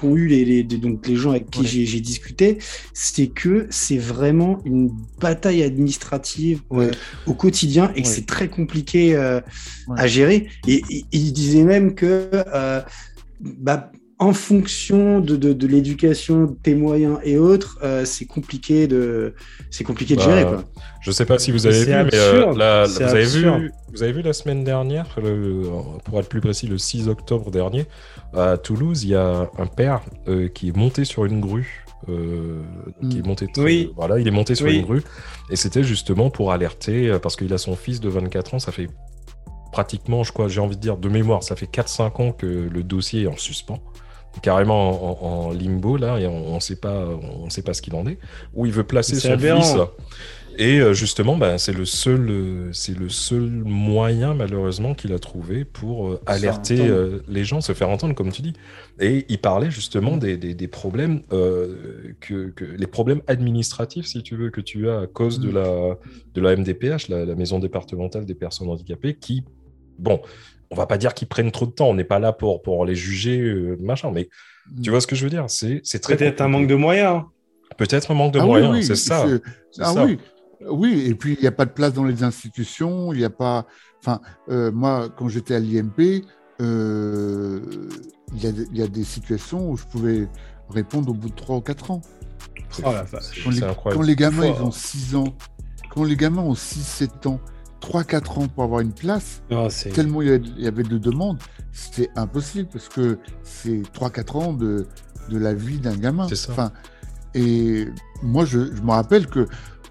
[0.00, 1.66] qu'ont eu les, les- donc les gens avec qui Ouais.
[1.66, 2.58] j'ai j'ai discuté,
[2.92, 4.90] c'est que c'est vraiment une
[5.20, 6.90] bataille administrative euh,
[7.26, 8.14] au quotidien et que Ouais.
[8.14, 9.40] c'est très compliqué euh,
[9.96, 10.48] à gérer.
[10.66, 12.80] Et et- il disait même que euh,
[13.40, 13.90] bah,
[14.24, 19.34] en fonction de, de, de l'éducation, de tes moyens et autres, euh, c'est compliqué de
[19.70, 20.44] c'est compliqué de Bah, gérer.
[20.44, 20.64] Quoi.
[21.00, 24.12] Je sais pas si vous avez vu, mais euh, la- vous, avez vu, vous avez
[24.12, 25.62] vu la semaine dernière, le-
[26.04, 27.86] pour être plus précis, le 6 octobre dernier,
[28.32, 31.84] à Toulouse, il y a un père euh, qui est monté sur une grue.
[32.10, 32.60] euh,
[33.08, 33.26] qui est Mm.
[33.26, 33.90] monté Oui.
[33.96, 34.76] voilà il est monté sur Oui.
[34.76, 35.02] une grue
[35.48, 38.72] et c'était justement pour alerter euh, parce qu'il a son fils de 24 ans ça
[38.72, 38.88] fait
[39.72, 42.82] pratiquement je crois j'ai envie de dire de mémoire ça fait 4-5 ans que le
[42.82, 43.80] dossier est en suspens
[44.42, 47.06] carrément en, en- en limbo là et on, on sait pas
[47.44, 48.18] on sait pas ce qu'il en est
[48.54, 49.60] où il veut placer son aberrant.
[49.62, 49.76] fils
[50.56, 55.64] et euh, justement bah, c'est le seul c'est le seul moyen malheureusement qu'il a trouvé
[55.64, 58.52] pour euh, alerter euh, les gens se faire entendre comme tu dis
[59.00, 64.22] et il parlait justement des, des, des problèmes euh, que, que les problèmes administratifs si
[64.22, 65.54] tu veux que tu as à cause de Mm.
[65.54, 65.96] la
[66.34, 69.42] de la MDPH la, la maison départementale des personnes handicapées qui
[69.98, 70.20] bon
[70.74, 72.84] on va pas dire qu'ils prennent trop de temps on n'est pas là pour pour
[72.84, 74.28] les juger euh, machin mais
[74.82, 77.22] tu vois ce que je veux dire c'est c'est très Peut-être un manque de moyens.
[77.78, 80.04] peut-être un manque de Ah moyens oui, c'est ça c'est- C'est Ah ça.
[80.04, 80.18] oui,
[80.68, 81.04] oui.
[81.08, 83.12] Et puis il n'y a pas de place dans les institutions.
[83.12, 83.66] Il n'y a pas.
[84.00, 86.22] Enfin, euh, moi, quand j'étais à l'IMP,
[86.62, 87.60] euh,
[88.34, 90.28] il y, a des- il y a des situations où je pouvais
[90.70, 92.00] répondre au bout de 3 ou 4 ans.
[92.78, 93.42] Oh la vache.
[93.44, 95.34] Quand c'est les, incroyable quand les gamins ils ont 6 ans,
[95.90, 97.40] quand les gamins ont 6-7 ans,
[97.84, 100.98] 3-4 ans pour avoir une place, c'est- tellement il y avait- il y avait de
[100.98, 101.38] demandes,
[101.72, 104.86] c'était impossible parce que c'est 3-4 ans de,
[105.28, 106.26] de la vie d'un gamin.
[106.28, 106.52] C'est ça.
[106.52, 106.72] Enfin,
[107.34, 107.88] et
[108.22, 109.46] moi, je, je me rappelle que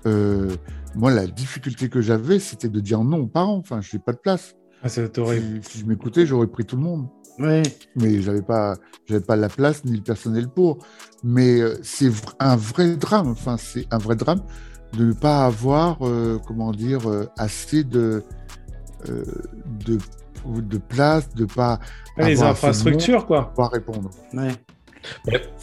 [0.05, 0.55] euh,
[0.95, 3.57] moi, la difficulté que j'avais, c'était de dire non aux parents.
[3.57, 4.55] Enfin, je n'ai pas de place.
[4.83, 4.89] Ah.
[5.61, 7.07] Si, si je m'écoutais, j'aurais pris tout le monde.
[7.39, 7.63] Ouais.
[7.95, 8.75] Mais j'avais pas,
[9.07, 10.79] j'avais pas la place ni le personnel pour.
[11.23, 13.29] Mais euh, c'est un vrai drame.
[13.29, 14.41] Enfin, c'est un vrai drame
[14.97, 18.23] de ne pas avoir, euh, comment dire, euh, assez de,
[19.09, 19.23] euh,
[19.85, 19.97] de,
[20.45, 21.79] de place, de pas
[22.17, 23.49] les infrastructures, quoi.
[23.49, 24.09] pouvoir répondre.
[24.33, 24.51] Ouais.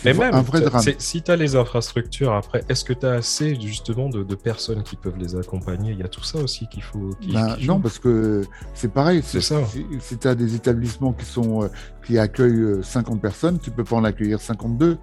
[0.04, 0.82] Mais même, un vrai drame.
[0.98, 4.96] si tu as les infrastructures après, est-ce que tu as assez justement de, personnes qui
[4.96, 5.92] peuvent les accompagner?
[5.92, 7.10] Il y a tout ça aussi qu'il faut.
[7.32, 9.22] Ben, non, parce que c'est pareil.
[9.24, 9.60] C'est ça.
[10.00, 11.70] Si, tu as des établissements qui, sont,
[12.06, 14.98] qui accueillent 50 euh, personnes, tu peux pas en accueillir 52.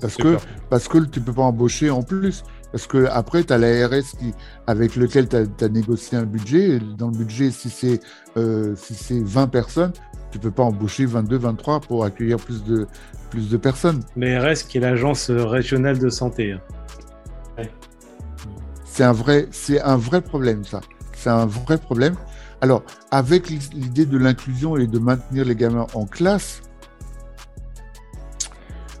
[0.00, 0.36] parce, que,
[0.70, 2.44] parce que tu peux pas embaucher en plus.
[2.72, 4.32] Parce que après, tu as l'ARS qui,
[4.66, 6.80] avec lequel tu as, négocié un budget.
[6.96, 8.00] dans le budget, si c'est
[8.36, 9.92] euh, si 20 personnes,
[10.30, 12.86] tu peux pas embaucher 22, 23 pour accueillir plus de,
[13.30, 14.00] plus de personnes.
[14.16, 16.52] L'ARS qui est l'agence régionale de santé.
[16.52, 16.60] Hein.
[18.84, 19.48] C'est un, vrai,
[19.82, 20.80] un vrai problème, ça.
[21.14, 22.14] C'est un vrai problème.
[22.60, 26.62] Alors, avec l'idée de l'inclusion et de maintenir les gamins en classe,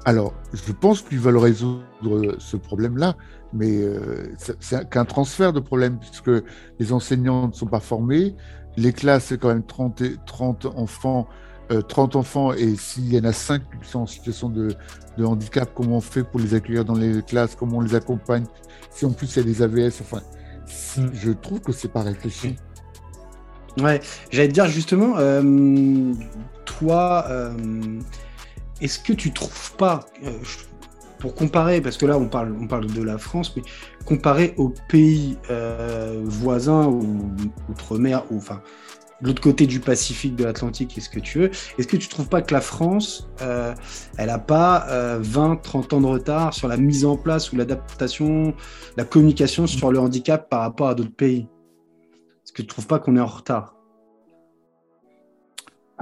[0.04, 3.16] alors, je pense qu'ils veulent résoudre ce problème-là,
[3.52, 6.30] mais euh, c'est qu'un transfert de problème, puisque
[6.78, 8.34] les enseignants ne sont pas formés,
[8.76, 11.28] les classes, c'est quand même 30, 30 enfants.
[11.88, 14.74] 30 euh, enfants et s'il y en a 5 qui sont en situation de,
[15.22, 18.44] handicap, comment on fait pour les accueillir dans les classes, comment on les accompagne,
[18.90, 20.20] si en plus il y a des AVS, enfin,
[20.98, 21.10] mm.
[21.14, 22.56] je trouve que c'est pas réfléchi.
[23.78, 26.12] Ouais, j'allais te dire justement, euh,
[26.66, 27.26] toi,
[28.82, 30.04] est-ce que tu trouves pas,
[31.22, 33.62] pour comparer, parce que là on parle, on parle de la France, mais
[34.04, 37.30] comparer aux pays euh, voisins ou
[37.70, 38.60] outre-mer, ou enfin
[39.20, 42.42] l'autre côté du Pacifique, de l'Atlantique, est-ce que tu veux, est-ce que tu trouves pas
[42.42, 43.72] que la France, euh,
[44.18, 44.84] elle n'a pas
[45.20, 48.52] 20, euh, 30 ans de retard sur la mise en place ou l'adaptation,
[48.96, 51.46] la communication sur le handicap par rapport à d'autres pays?
[52.44, 53.76] Est-ce que tu trouves pas qu'on est en retard?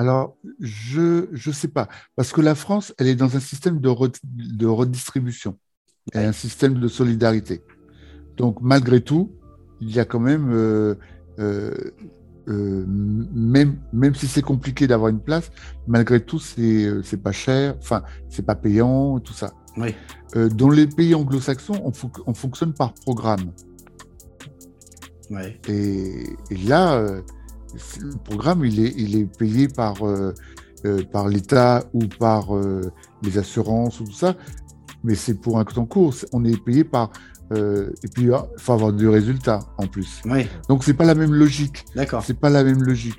[0.00, 1.86] Alors, je ne sais pas,
[2.16, 3.90] parce que la France, elle est dans un système de,
[4.24, 5.58] de redistribution
[6.14, 7.62] et un système de solidarité.
[8.38, 9.30] Donc, malgré tout,
[9.82, 10.94] il y a quand même, euh,
[11.38, 11.74] euh,
[12.48, 15.50] euh, même, même si c'est compliqué d'avoir une place,
[15.86, 19.52] malgré tout, c'est pas cher, enfin, c'est pas payant, tout ça.
[19.76, 19.94] Oui.
[20.56, 21.92] dans les pays anglo-saxons, on,
[22.26, 23.52] on, fonctionne par programme.
[25.68, 26.24] Et,
[26.66, 27.20] là,
[28.00, 29.94] le programme, il est, il est payé par,
[31.12, 32.50] par l'État ou par
[33.22, 34.36] les assurances ou tout ça,
[35.04, 36.14] mais c'est pour un temps court.
[36.32, 37.10] On est payé par
[37.52, 40.20] euh, et puis, il faut avoir du résultat en plus.
[40.24, 40.46] Oui.
[40.68, 41.84] Donc, c'est pas la même logique.
[41.94, 42.22] D'accord.
[42.24, 43.18] C'est pas la même logique.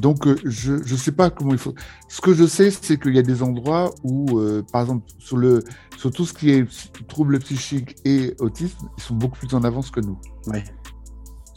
[0.00, 1.74] Donc, euh, je ne sais pas comment il faut.
[2.08, 5.36] Ce que je sais, c'est qu'il y a des endroits où, euh, par exemple, sur,
[5.36, 5.62] le,
[5.96, 6.66] sur tout ce qui est
[7.08, 10.18] troubles psychiques et autisme, ils sont beaucoup plus en avance que nous.
[10.46, 10.58] Oui.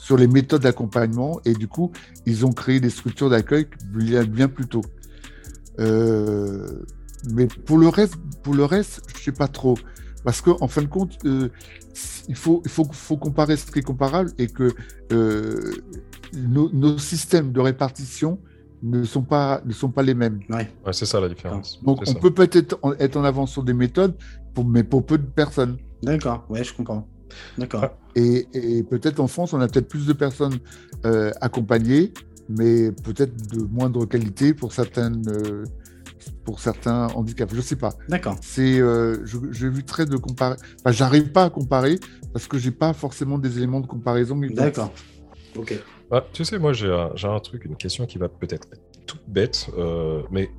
[0.08, 1.92] Sur les méthodes d'accompagnement, et du coup,
[2.26, 4.86] ils ont créé des structures d'accueil bien, bien plus tôt.
[5.78, 9.78] mais pour le reste, pour le reste, je sais pas trop.
[10.24, 13.84] Parce qu'en en fin de compte, il, faut, il faut, faut, comparer ce qui est
[13.84, 14.74] comparable et que
[15.12, 15.74] euh,
[16.34, 18.40] nos, systèmes de répartition
[18.84, 20.40] ne sont pas, ne sont pas les mêmes.
[20.50, 20.70] Ouais.
[20.92, 21.84] c'est ça la différence.
[21.84, 24.16] Donc on peut peut-être être en avance sur des méthodes,
[24.54, 25.78] pour, mais pour peu de personnes.
[26.02, 27.08] D'accord, ouais, je comprends.
[27.58, 27.98] D'accord.
[28.16, 30.58] Et, et peut-être en France, on a peut-être plus de personnes
[31.06, 32.14] euh, accompagnées,
[32.50, 35.64] mais peut-être de moindre qualité pour certaines, euh,
[36.44, 37.54] pour certains handicaps.
[37.54, 37.94] Je sais pas.
[38.10, 38.38] D'accord.
[38.42, 40.56] C'est, euh, j'ai vu très de comparer.
[40.80, 42.00] Enfin, j'arrive pas à comparer
[42.34, 44.40] parce que j'ai pas forcément des éléments de comparaison.
[44.52, 44.94] D'accord.
[45.56, 45.80] Ok.
[46.10, 49.24] Bah, tu sais, moi j'ai un, un, truc, une question qui va peut-être être toute
[49.28, 50.50] bête, euh, mais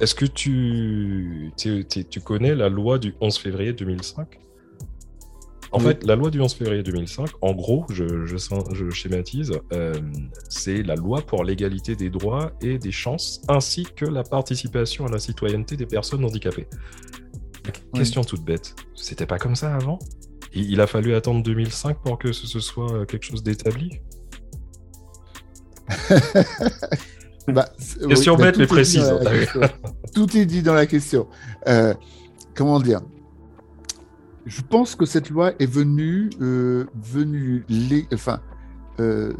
[0.00, 4.38] est-ce que tu, tu connais la loi du 11 février 2005
[5.72, 9.94] en fait, la loi du 11 février 2005, en gros, je, je, schématise, euh,
[10.48, 15.10] c'est la loi pour l'égalité des droits et des chances, ainsi que la participation à
[15.10, 16.66] la citoyenneté des personnes handicapées.
[17.94, 19.98] Question toute bête, c'était pas comme ça avant?
[20.54, 24.00] Il, a fallu attendre 2005 pour que ce, soit quelque chose d'établi?
[27.48, 27.66] Bah,
[28.06, 29.10] Question bête mais précise.
[30.14, 31.28] tout est dit dans la question.
[31.66, 31.94] Euh,
[32.54, 33.00] comment dire?
[34.48, 37.64] Je pense que cette loi est venue, euh, venue
[38.14, 38.40] enfin,
[38.98, 39.34] euh,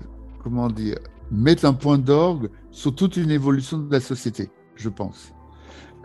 [0.45, 0.99] comment dire,
[1.31, 5.33] mettre un point d'orgue sur toute une évolution de la société, je pense.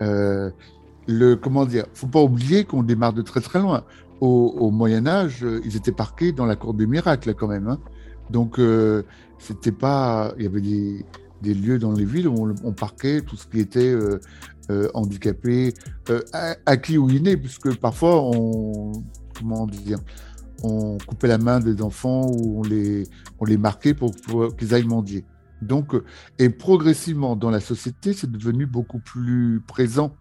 [0.02, 0.50] Euh,
[1.08, 3.84] le, comment dire, faut pas oublier qu'on démarre de très très loin.
[4.22, 7.68] Au, Moyen Âge, ils étaient parqués dans la cour des miracles quand même.
[7.68, 7.80] Hein.
[8.30, 8.58] Donc,
[9.38, 11.06] c'était pas, il y avait des,
[11.44, 13.94] des, lieux dans les villes où on, parquait tout ce qui était
[14.70, 15.74] euh, handicapés,
[16.10, 16.22] euh,
[16.66, 18.94] acquis ou innés, puisque parfois on,
[19.38, 19.68] comment
[20.64, 23.04] on coupait la main des enfants ou on les,
[23.40, 24.14] on les marquait pour,
[24.56, 25.26] qu'ils aillent mendier.
[25.62, 26.06] Donc, euh,
[26.40, 30.16] et progressivement dans la société, c'est devenu beaucoup plus présent.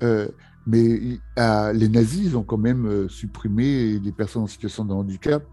[0.00, 1.20] mais
[1.74, 5.44] les nazis, ils ont quand même supprimé les personnes en situation de handicap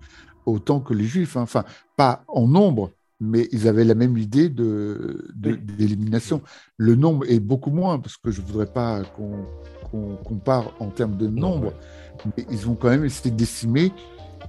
[0.45, 1.35] autant que les juifs.
[1.35, 1.41] Hein.
[1.41, 1.65] Enfin,
[1.97, 2.91] pas en nombre,
[3.23, 6.41] mais ils avaient la même idée de, d'élimination.
[6.77, 9.45] Le nombre est beaucoup moins, parce que je ne voudrais pas qu'on
[9.89, 11.71] qu'on compare en termes de nombre,
[12.37, 13.91] mais ils ont quand même essayé de décimer.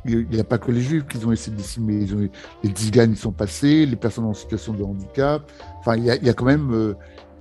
[0.07, 1.97] Il n'y a pas que les juifs qu'ils ont essayé de décimer.
[2.03, 2.31] Ils ont, eu-
[2.63, 5.51] les tziganes, ils sont passés, les personnes en situation de handicap.
[5.81, 6.71] Enfin, il y a, il y a quand même.
[6.73, 6.95] euh,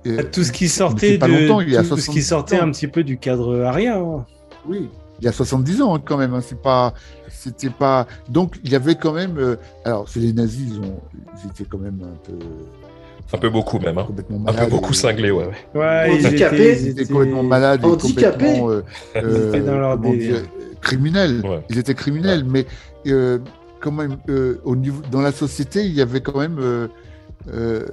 [0.06, 2.22] euh, Tout ce qui mais sortait pas de, longtemps, il y a tout ce qui
[2.22, 2.64] 70 sortait ans.
[2.68, 3.98] un petit peu du cadre aria.
[3.98, 4.26] hein.
[4.66, 4.88] Oui,
[5.24, 6.34] il y a 70 ans hein, quand même.
[6.34, 6.92] hein, c'est pas,
[7.30, 8.06] c'était pas.
[8.28, 9.38] Donc il y avait quand même.
[9.38, 9.56] euh,
[9.86, 11.00] alors, c'est les nazis, ils ont,
[11.42, 12.38] ils étaient quand même un peu.
[13.32, 14.04] Un peu beaucoup même, hein.
[14.06, 15.46] Complètement Un peu beaucoup et- cinglé, ouais.
[15.46, 15.80] ouais.
[15.80, 16.56] Ouais, ils Handicapés.
[16.56, 18.44] étaient- Ils ils étaient étaient- complètement malades et Handicapés.
[18.44, 18.82] complètement euh,
[19.16, 20.40] Ils étaient dans leur comment délire.
[20.42, 20.50] dire,
[20.82, 21.40] criminels.
[21.42, 21.64] Ouais.
[21.70, 22.66] Ils étaient criminels, mais
[23.06, 23.38] euh,
[23.80, 26.88] quand même, euh, au niveau, dans la société, il y avait quand même, euh,
[27.50, 27.86] euh,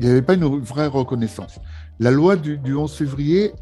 [0.00, 1.58] il n'y avait pas une vraie reconnaissance.
[2.00, 3.52] La loi du, du 11 février,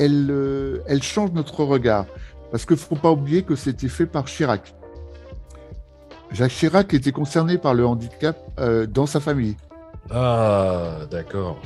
[0.00, 2.06] elle, euh, elle change notre regard,
[2.50, 4.74] parce qu'il ne faut pas oublier que c'était fait par Chirac.
[6.32, 9.56] Jacques Chirac était concerné par le handicap euh, dans sa famille.
[10.10, 11.60] Ah, d'accord.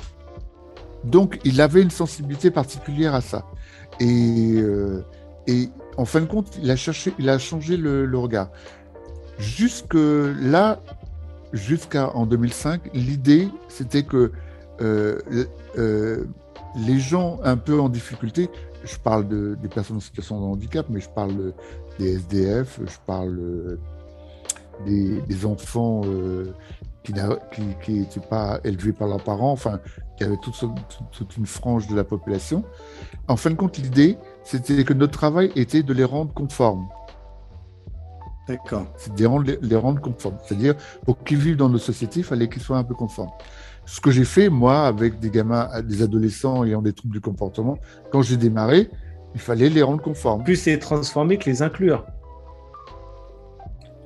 [1.04, 3.44] Donc, il avait une sensibilité particulière à ça.
[4.00, 5.04] Et, euh,
[5.46, 8.48] et en fin de compte, il a, cherché, il a changé le, le regard.
[9.38, 10.80] Jusque là,
[11.52, 14.32] jusqu'en 2005, l'idée, c'était que
[14.80, 16.24] euh,
[16.76, 18.50] les gens un peu en difficulté,
[18.84, 21.54] je parle de, des personnes en situation de handicap, mais je parle de-
[21.98, 23.80] des SDF, je parle euh,
[24.86, 26.52] des, des enfants euh,
[27.02, 29.78] qui n'étaient pas élevés par leurs parents, enfin,
[30.18, 32.64] il y avait toute, toute- toute une frange de la population.
[33.28, 36.86] En fin de compte, l'idée, c'était que notre travail était de les rendre conformes.
[38.48, 38.86] D'accord.
[38.98, 40.36] C'est de les rendre, les rendre conformes.
[40.44, 40.74] C'est-à-dire,
[41.06, 43.30] pour qu'ils vivent dans nos sociétés, il fallait qu'ils soient un peu conformes.
[43.86, 47.78] Ce que j'ai fait, moi, avec des gamins, des adolescents ayant des troubles du comportement,
[48.10, 48.88] quand j'ai démarré,
[49.34, 50.42] il fallait les rendre conformes.
[50.44, 52.06] Plus les transformer que les inclure.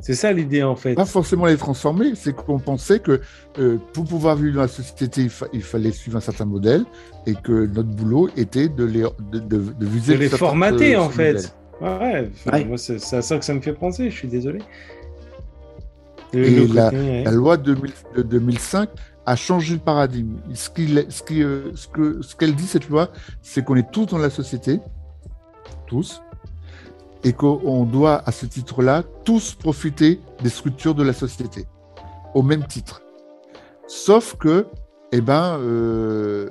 [0.00, 0.94] C'est ça l'idée en fait.
[0.94, 3.20] Pas forcément les transformer, c'est qu'on pensait que
[3.58, 6.84] euh, pour pouvoir vivre dans la société, il, fa- il fallait suivre un certain modèle
[7.26, 11.08] et que notre boulot était de les, de, de, de viser De les formater en
[11.08, 11.32] fait.
[11.34, 11.50] modèle.
[11.80, 12.64] Ouais, ouais.
[12.64, 14.60] Moi, c'est à ça que ça me fait penser, je suis désolé.
[16.32, 17.24] Et la- ouais.
[17.24, 18.88] La loi 2000 de 2005
[19.28, 20.38] a changé le paradigme.
[20.48, 23.10] Euh, ce qu'elle dit, cette loi,
[23.42, 24.80] c'est qu'on est tous dans la société,
[25.86, 26.22] tous,
[27.24, 31.66] et qu'on doit, à ce titre-là, tous profiter des structures de la société,
[32.34, 33.02] au même titre.
[33.86, 34.66] Sauf que,
[35.12, 36.50] eh ben, euh,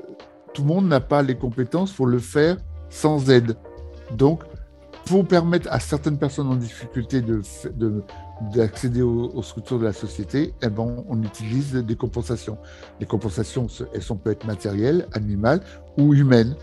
[0.54, 2.58] tout le monde n'a pas les compétences pour le faire
[2.90, 3.58] sans aide.
[4.16, 4.44] Donc,
[5.08, 8.03] pour permettre à certaines personnes en difficulté de, fa- de,
[8.53, 12.58] d'accéder aux, aux structures de la société, eh ben, on utilise des compensations.
[12.99, 15.62] Les compensations, elles sont, peuvent être matérielles, animales
[15.97, 16.55] ou humaines.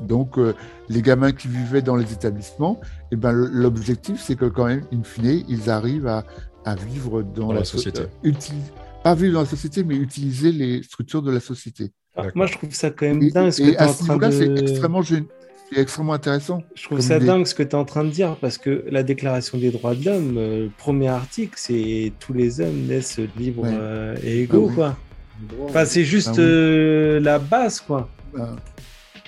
[0.00, 0.54] Donc, euh,
[0.88, 2.80] les gamins qui vivaient dans les établissements,
[3.12, 6.24] eh ben, l'objectif, c'est que quand même, in fine, ils arrivent à,
[6.64, 8.02] à vivre dans, Dans la so- société.
[8.02, 8.30] euh,
[9.02, 11.92] pas vivre dans la société, mais utiliser les structures de la société.
[12.34, 14.52] Moi, je trouve ça quand même Et, dingue ce que et à ce niveau-là, c'est
[14.58, 15.26] extrêmement, gén-
[15.72, 16.62] c'est extrêmement intéressant.
[16.74, 17.26] Je trouve ça idée.
[17.26, 19.94] dingue ce que tu es en train de dire parce que la Déclaration des droits
[19.94, 23.70] de l'homme, euh, le premier article, c'est tous les hommes naissent libres Ouais.
[23.72, 24.74] euh, et égaux, Ah oui.
[24.74, 24.96] quoi.
[25.68, 26.44] Enfin, c'est juste Ah oui.
[26.44, 28.08] euh, la base, quoi.
[28.34, 28.56] Ben,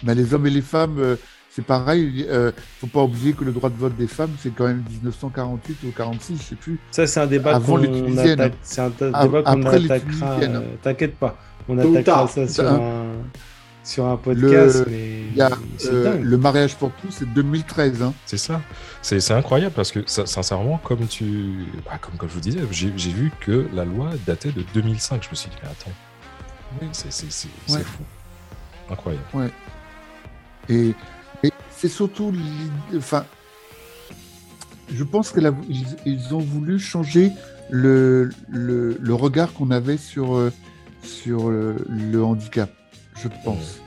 [0.03, 1.17] ben, les hommes et les femmes, euh,
[1.51, 2.13] c'est pareil.
[2.17, 4.85] Il ne faut pas oublier que le droit de vote des femmes, c'est quand même
[4.91, 6.79] 1948 ou 46, je sais plus.
[6.93, 8.53] Ça, c'est un débat Avant qu'on attaque.
[8.63, 10.37] C'est un débat qu'on attaquera.
[10.83, 11.37] T'inquiète pas,
[11.69, 12.81] on attaquera ça sur Hein.
[12.81, 13.13] un
[13.89, 17.33] sur un podcast, Le- mais Il y a, c'est euh, le mariage pour tous, c'est
[17.33, 18.03] 2013.
[18.03, 18.13] Hein.
[18.27, 18.61] C'est ça.
[19.03, 21.65] C'est incroyable parce que, ça- sincèrement, comme tu.
[21.87, 25.23] bah, comme, comme je vous disais, j'ai vu que la loi datait de 2005.
[25.25, 25.91] Je me suis dit, mais attends.
[26.83, 27.09] Oui, c'est
[27.73, 27.81] Ouais.
[27.81, 28.03] fou.
[28.91, 29.25] Incroyable.
[30.69, 30.95] Et,
[31.43, 32.33] et c'est surtout.
[32.97, 33.25] Enfin,
[34.93, 35.51] je pense qu'ils
[36.05, 37.31] ils ont voulu changer
[37.71, 40.53] le, le, le regard qu'on avait sur, euh,
[41.03, 42.71] sur le, le handicap,
[43.23, 43.81] je pense.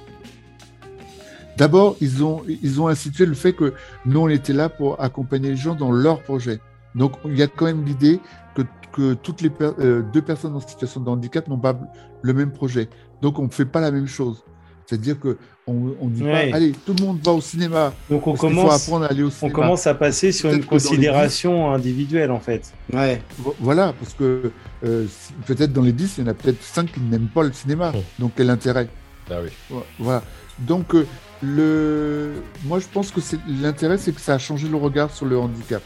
[1.57, 3.73] D'abord, ils ont, ils ont institué le fait que
[4.05, 6.59] nous, on était là pour accompagner les gens dans leur projet.
[6.95, 8.19] Donc, il y a quand même l'idée
[8.55, 11.77] que, que toutes les per- euh, deux personnes en situation de handicap n'ont pas
[12.21, 12.89] le même projet.
[13.21, 14.43] Donc, on ne fait pas la même chose.
[14.87, 16.49] C'est-à-dire que on, on dit Ouais.
[16.49, 17.93] pas, allez, tout le monde va au cinéma.
[18.09, 19.53] Donc on faut commence, apprendre à aller au on cinéma.
[19.55, 22.73] commence à passer sur une considération individuelle, en fait.
[22.91, 23.21] Ouais.
[23.37, 24.51] Vo- Voilà, parce que
[24.83, 25.05] euh,
[25.45, 27.93] peut-être dans les 10, il y en a peut-être 5 qui n'aiment pas le cinéma.
[28.19, 28.89] Donc, quel intérêt?
[29.31, 29.49] Ah oui.
[29.69, 30.23] Vo- Voilà.
[30.59, 31.07] Donc, euh,
[31.41, 32.33] le...
[32.65, 35.37] moi, je pense que c'est- l'intérêt, c'est que ça a changé le regard sur le
[35.39, 35.81] handicap.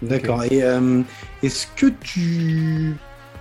[0.00, 0.42] D'accord.
[0.44, 1.02] Et euh,
[1.42, 2.96] est-ce que tu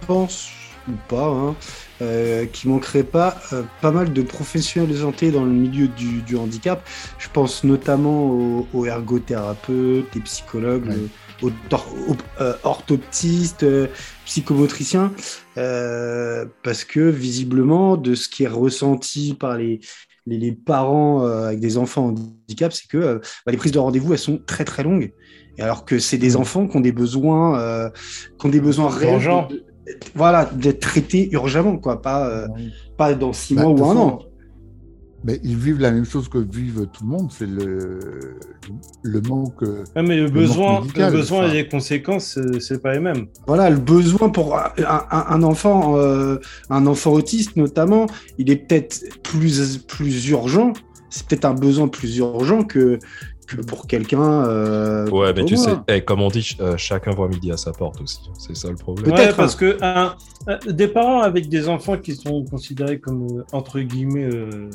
[0.07, 0.49] penses
[0.87, 1.55] ou pas hein,
[2.01, 6.21] euh, qu'il manquerait pas euh, pas mal de professionnels de santé dans le milieu du,
[6.21, 6.83] du handicap?
[7.17, 10.95] Je pense notamment aux, aux ergothérapeutes, les psychologues, Ouais.
[11.43, 13.87] Euh, orthoptiste, euh,
[14.25, 15.11] psychomotricien,
[15.57, 19.79] euh, parce que visiblement, de ce qui est ressenti par les,
[20.27, 23.71] les, les parents euh, avec des enfants en handicap, c'est que euh, bah, les prises
[23.71, 25.11] de rendez-vous, elles sont très très longues.
[25.57, 27.91] Et alors que c'est des enfants qui ont des besoins,
[28.39, 29.47] qui ont des besoins réels Urgents.
[29.47, 29.65] de- de-
[30.15, 32.47] voilà, d'être traités urgemment, quoi, pas, euh,
[32.97, 34.19] pas dans six Bah, mois ou un an.
[35.23, 37.99] Mais ils vivent la même chose que vivent tout le monde, c'est le,
[39.03, 39.61] le manque.
[39.61, 41.49] Ouais, mais le besoin, médical, le besoin enfin.
[41.53, 43.27] et les conséquences, euh, c'est pas les mêmes.
[43.45, 46.37] Voilà, le besoin pour un, enfant, euh,
[46.71, 48.07] un enfant autiste notamment,
[48.39, 50.73] il est peut-être plus, plus urgent.
[51.11, 52.97] C'est peut-être un besoin plus urgent que,
[53.45, 54.45] que pour quelqu'un.
[54.47, 55.83] euh, Ouais, mais tu sais, moi.
[55.89, 58.21] eh, comme on dit, ch- euh, chacun voit midi à sa porte aussi.
[58.39, 59.05] C'est ça le problème.
[59.13, 59.33] Peut-être, Ouais, hein.
[59.35, 64.69] parce que des parents avec des enfants qui sont considérés comme entre guillemets, euh,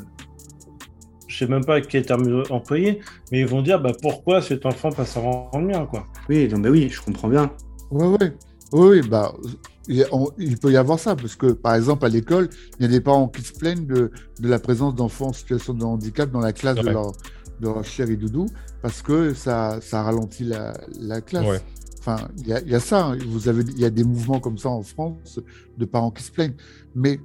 [1.37, 2.99] je sais même pas quel terme employer,
[3.31, 6.05] mais ils vont dire bah pourquoi cet enfant passe avant le mien quoi.
[6.29, 7.51] Oui, non, mais oui, je comprends bien.
[7.91, 8.33] Ouais.
[8.73, 9.33] Oui, oui, bah,
[9.87, 12.49] il, y a- on- il peut y avoir ça, parce que, par exemple, à l'école,
[12.79, 15.73] il y a des parents qui se plaignent de, de la présence d'enfants en situation
[15.73, 17.11] de handicap dans la classe de leur,
[17.61, 18.47] de leur chéri doudou,
[18.81, 21.45] parce que ça, ça ralentit la, la classe.
[21.47, 21.61] Ouais.
[21.99, 23.05] Enfin, il y a, il y a ça.
[23.05, 23.17] hein.
[23.27, 25.39] Vous avez, il y a des mouvements comme ça en France
[25.77, 26.55] de parents qui se plaignent.
[26.95, 27.19] Mais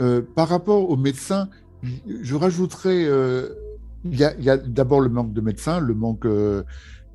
[0.00, 1.48] euh, par rapport aux médecins,
[1.82, 3.48] je rajouterais, euh,
[4.04, 6.62] il y a, d'abord le manque de médecins, le manque euh,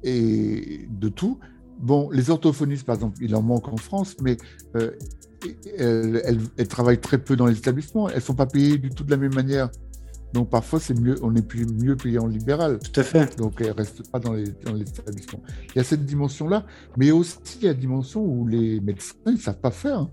[0.03, 1.39] et de tout.
[1.79, 4.37] Bon, les orthophonistes, par exemple, il en manque en France, mais
[4.75, 4.91] euh,
[5.77, 8.09] elles, elles- elles travaillent très peu dans les établissements.
[8.09, 9.69] Elles sont pas payées du tout de la même manière.
[10.33, 12.79] Donc parfois, c'est mieux, on est plus mieux payé en libéral.
[12.79, 13.37] Tout à fait.
[13.37, 15.43] Donc elles restent pas dans les, dans les établissements.
[15.69, 16.65] Il y a cette dimension-là,
[16.97, 19.99] mais aussi il y a la dimension où les médecins ils savent pas faire.
[19.99, 20.11] hein.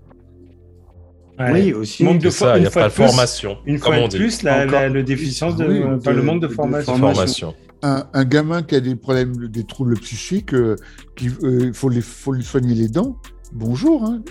[1.45, 1.51] Ouais.
[1.63, 2.03] Oui, aussi.
[2.03, 3.57] Manque de C'est ça, fois- il n'y a pas de formation.
[3.65, 6.41] Une fois de plus, la, Encore la- le déficience de, Oui, enfin, de- le manque
[6.41, 6.97] de de formation.
[6.97, 7.55] Formation.
[7.83, 10.75] Un, un gamin qui a des problèmes, des troubles psychiques, euh,
[11.15, 13.17] qui, euh, il faut, les, faut lui soigner les dents.
[13.53, 14.03] Bonjour.
[14.05, 14.21] Hein.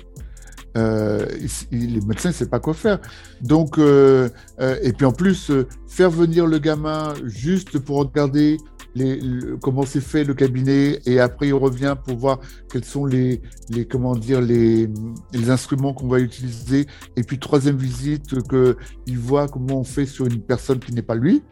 [0.76, 1.26] Euh,
[1.72, 2.98] il- les médecins ne savent pas quoi faire.
[3.40, 4.28] Donc, euh,
[4.60, 8.56] euh, et puis en plus, euh, faire venir le gamin juste pour regarder
[8.94, 12.40] les, le- comment c'est fait le cabinet, et après il revient pour voir
[12.72, 14.88] quels sont les, les comment dire les,
[15.32, 16.86] les instruments qu'on va utiliser.
[17.16, 18.76] Et puis troisième visite, que
[19.06, 21.42] il voit comment on fait sur une personne qui n'est pas lui.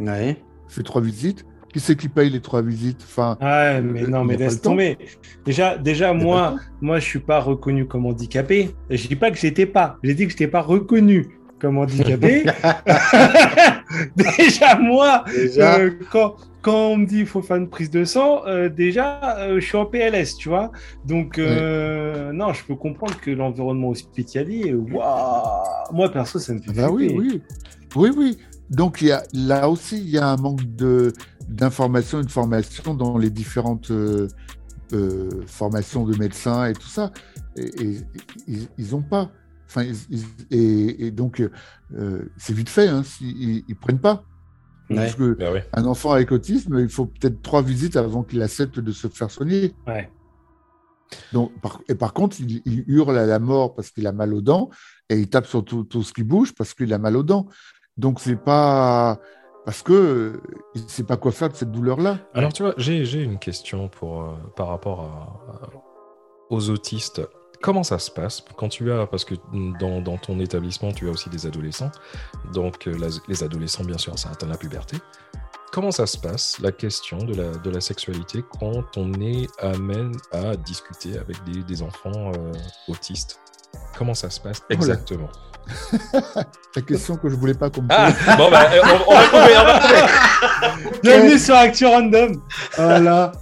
[0.00, 0.36] Ouais.
[0.68, 1.44] Fait trois visites.
[1.72, 3.00] Qui c'est qui paye les trois visites?
[3.02, 4.98] Enfin, Ouais, mais Euh, non, il mais laisse tomber.
[5.46, 8.74] Déjà, déjà moi, moi, je suis pas reconnu comme handicapé.
[8.90, 9.96] Je dis pas que j'étais pas.
[10.02, 12.44] J'ai dit que j'étais pas reconnu comme handicapé.
[14.16, 15.78] déjà, moi, Déjà.
[15.78, 19.38] euh, quand, quand on me dit qu'il faut faire une prise de sang, euh, déjà,
[19.40, 20.70] euh, je suis en PLS, tu vois.
[21.04, 26.70] Donc, euh, non, je peux comprendre que l'environnement hospitalier, waouh, moi, perso, ça me fait
[26.70, 27.42] Ah bah oui, oui.
[27.96, 28.38] Oui, oui.
[28.70, 31.12] Donc, il y a, là aussi, il y a un manque de,
[31.48, 33.92] d'information et de formation dans les différentes
[35.46, 37.12] formations de médecins et tout ça.
[37.56, 37.98] Et, et-
[38.46, 39.30] ils- ils n'ont pas.
[39.68, 41.42] Enfin, ils- et, et donc,
[42.36, 42.88] c'est vite fait.
[42.88, 44.24] Hein, ils ne prennent pas.
[44.92, 45.04] Ouais.
[45.04, 45.66] Parce que Bah ouais.
[45.72, 49.30] un enfant avec autisme, il faut peut-être trois visites avant qu'il accepte de se faire
[49.30, 49.74] soigner.
[49.86, 50.10] Ouais.
[51.32, 54.32] Donc, par, et par contre, il, il hurle à la mort parce qu'il a mal
[54.32, 54.70] aux dents
[55.10, 57.46] et il tape sur tout, tout ce qui bouge parce qu'il a mal aux dents.
[57.98, 59.18] Donc, c'est pas
[59.66, 60.40] parce que euh,
[60.74, 62.18] il sait pas quoi faire de cette douleur-là.
[62.34, 65.70] Alors, tu vois, j'ai j'ai une question pour, euh, par rapport à- à-
[66.50, 67.22] aux autistes.
[67.62, 69.34] Comment ça se passe quand tu as, parce que
[69.80, 71.92] dans, dans ton établissement, tu as aussi des adolescents,
[72.52, 74.96] donc euh, la- les adolescents, bien sûr, ça atteint la puberté.
[75.72, 80.12] Comment ça se passe, la question de la, de la sexualité, quand on est amène
[80.32, 82.52] à discuter avec des, des enfants euh,
[82.88, 83.38] autistes?
[83.96, 85.30] Comment ça se passe exactement?
[86.76, 88.10] La question que je voulais pas qu'on me Ah.
[88.36, 92.42] Bon, bah, on, on va couper, on va couper Bienvenue sur Actu Random.
[92.76, 93.32] Voilà.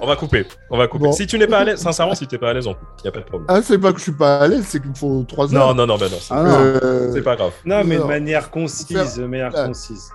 [0.00, 1.04] On va couper, on va couper.
[1.04, 1.12] Bon.
[1.12, 2.88] Si tu n'es pas à l'aise, sincèrement, si tu n'es pas à l'aise, on coupe,
[2.98, 3.46] il n'y a pas de problème.
[3.48, 5.60] Ah, c'est pas que je suis pas à l'aise, c'est qu'il me faut trois Non,
[5.60, 5.74] heures.
[5.74, 6.50] non, non, non, c'est Ah non.
[6.52, 7.52] Euh, c'est pas grave.
[7.64, 9.66] Non, mais de manière concise, de manière Ah.
[9.66, 10.10] concise.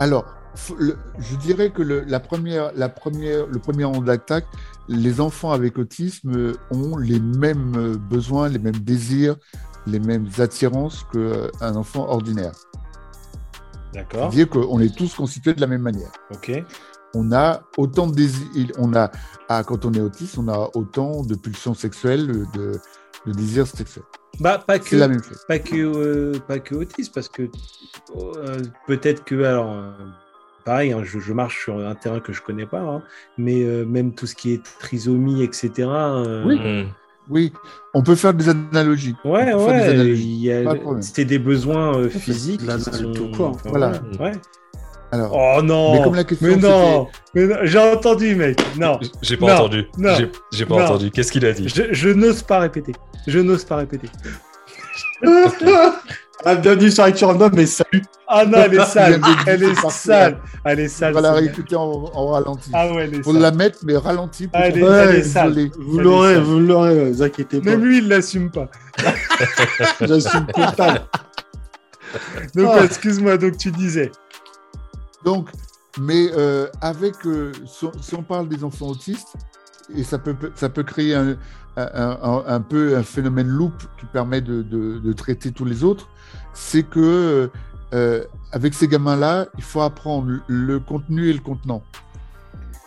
[0.00, 0.24] Alors,
[0.78, 4.46] le- je dirais que le, la première, la première, le premier rang d'attaque,
[4.88, 9.36] les enfants avec autisme ont les mêmes euh, besoins, les mêmes désirs,
[9.86, 12.52] les mêmes attirances qu'un enfant ordinaire.
[13.92, 14.32] D'accord.
[14.32, 16.10] C'est-à-dire qu'on est tous constitués de la même manière.
[16.32, 16.64] Ok.
[17.14, 18.46] On a autant de désirs,
[18.78, 19.10] on a,
[19.48, 22.72] ah, quand on est autiste, on a autant de pulsions sexuelles, de,
[23.26, 24.04] de désirs sexuels.
[24.40, 25.44] Bah, pas C'est la que, même chose.
[25.46, 27.42] pas que, euh, pas que autisme, parce que
[28.16, 29.90] euh, peut-être que, alors, euh,
[30.64, 33.02] pareil, hein, je, je marche sur un terrain que je connais pas, hein,
[33.36, 35.70] mais euh, même tout ce qui est trisomie, etc.
[35.80, 36.86] euh, Oui.
[37.30, 37.52] Oui,
[37.94, 39.14] on peut faire des analogies.
[39.24, 40.24] Ouais, des ouais, analogies.
[40.28, 41.02] il y a- Pas de problème.
[41.02, 42.62] c'était des besoins euh, physiques.
[42.62, 43.50] Maladie sont- tout court.
[43.50, 43.92] enfin, Voilà.
[44.18, 44.32] Ouais.
[45.12, 48.58] Alors, Oh non mais comme la question Mais non, mais non, J'ai entendu, mec.
[48.80, 49.86] Non, J'ai pas Non, entendu.
[49.98, 50.14] non,
[50.52, 50.84] J'ai- pas non.
[50.84, 51.10] entendu.
[51.10, 51.68] Qu'est-ce qu'il a dit?
[51.68, 52.92] Je, je n'ose pas répéter.
[53.26, 54.08] Je n'ose pas répéter.
[56.44, 58.02] Ah, bienvenue sur Actu Random, mais salut.
[58.26, 59.20] Ah non, elle est sale.
[59.46, 60.38] Elle est sale.
[60.64, 61.12] Elle est sale.
[61.12, 61.82] on va la réécouter en,
[62.12, 62.68] en ralenti.
[62.72, 63.42] Ah ouais, elle est Faut sale.
[63.42, 64.48] la mettre, mais ralenti.
[64.48, 65.70] pour Ah, elle est- puisse elle est sale.
[65.78, 67.70] Vous l'aurez, vous l'aurez, ne vous inquiétez pas.
[67.70, 68.66] Même lui, il l'assume pas.
[70.00, 71.02] J'assume total.
[72.56, 72.84] Donc, Ah.
[72.86, 74.10] excuse-moi, donc tu disais.
[75.24, 75.50] Donc,
[76.00, 79.34] mais euh, avec, euh, si, on, si on parle des enfants autistes,
[79.94, 81.36] et ça peut, ça peut créer un,
[81.76, 85.84] un, un- un peu un phénomène loop qui permet de, de- de traiter tous les
[85.84, 86.08] autres,
[86.54, 87.50] c'est que
[87.94, 91.82] euh, avec ces gamins-là, il faut apprendre le contenu et le contenant.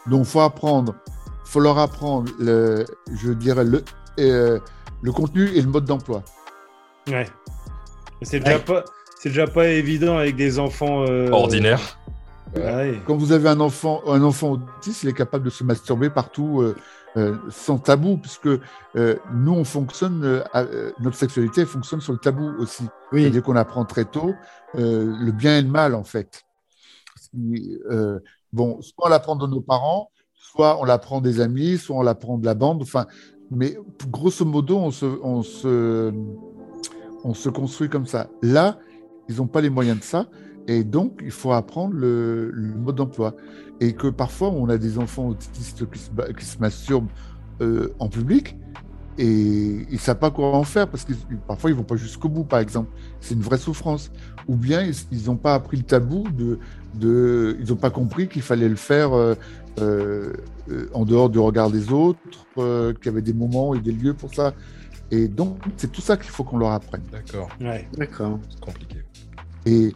[0.07, 0.95] Donc, il faut apprendre,
[1.43, 3.83] faut leur apprendre, le, je dirais, le,
[4.19, 4.59] euh,
[5.03, 6.23] le contenu et le mode d'emploi.
[7.07, 7.27] Ouais.
[8.23, 8.63] C'est déjà, Ouais.
[8.63, 8.83] pas...
[9.19, 11.05] c'est déjà pas évident avec des enfants.
[11.07, 11.99] euh, Ordinaire.
[12.57, 13.01] Ah ouais.
[13.05, 16.61] Quand vous avez un enfant, un enfant autiste, il est capable de se masturber partout
[16.61, 16.75] euh,
[17.17, 20.43] euh, sans tabou, puisque euh, nous, on fonctionne,
[20.99, 22.83] notre sexualité fonctionne sur le tabou aussi.
[23.11, 24.33] Oui, C'est-à-dire qu'on apprend très tôt
[24.73, 26.43] le bien et le mal, en fait.
[28.53, 32.37] Bon, soit on l'apprend de nos parents, soit on l'apprend des amis, soit on l'apprend
[32.37, 33.05] de la bande, enfin,
[33.51, 33.77] mais
[34.09, 36.13] grosso modo, on se, on se,
[37.23, 38.29] on se construit comme ça.
[38.41, 38.79] Là,
[39.27, 40.27] ils n'ont pas les moyens de ça,
[40.67, 43.35] et donc il faut apprendre le, le mode d'emploi.
[43.81, 47.09] Et que parfois, on a des enfants autistes qui se, ba- qui se masturbent
[47.61, 48.55] euh, en public,
[49.17, 51.13] et ils ne savent pas quoi en faire parce que
[51.47, 52.89] parfois ils vont pas jusqu'au bout, par exemple.
[53.21, 54.11] C'est une vraie souffrance.
[54.47, 56.59] Ou bien ils n'ont pas appris le tabou de,
[56.93, 59.35] de ils n'ont pas compris qu'il fallait le faire euh,
[59.79, 60.33] euh,
[60.69, 62.19] euh, en dehors du regard des autres,
[62.57, 64.53] euh, qu'il y avait des moments et des lieux pour ça.
[65.11, 67.03] Et donc c'est tout ça qu'il faut qu'on leur apprenne.
[67.11, 67.49] D'accord.
[67.61, 67.87] Ouais.
[67.97, 68.39] d'accord.
[68.49, 68.97] C'est compliqué.
[69.65, 69.93] Et,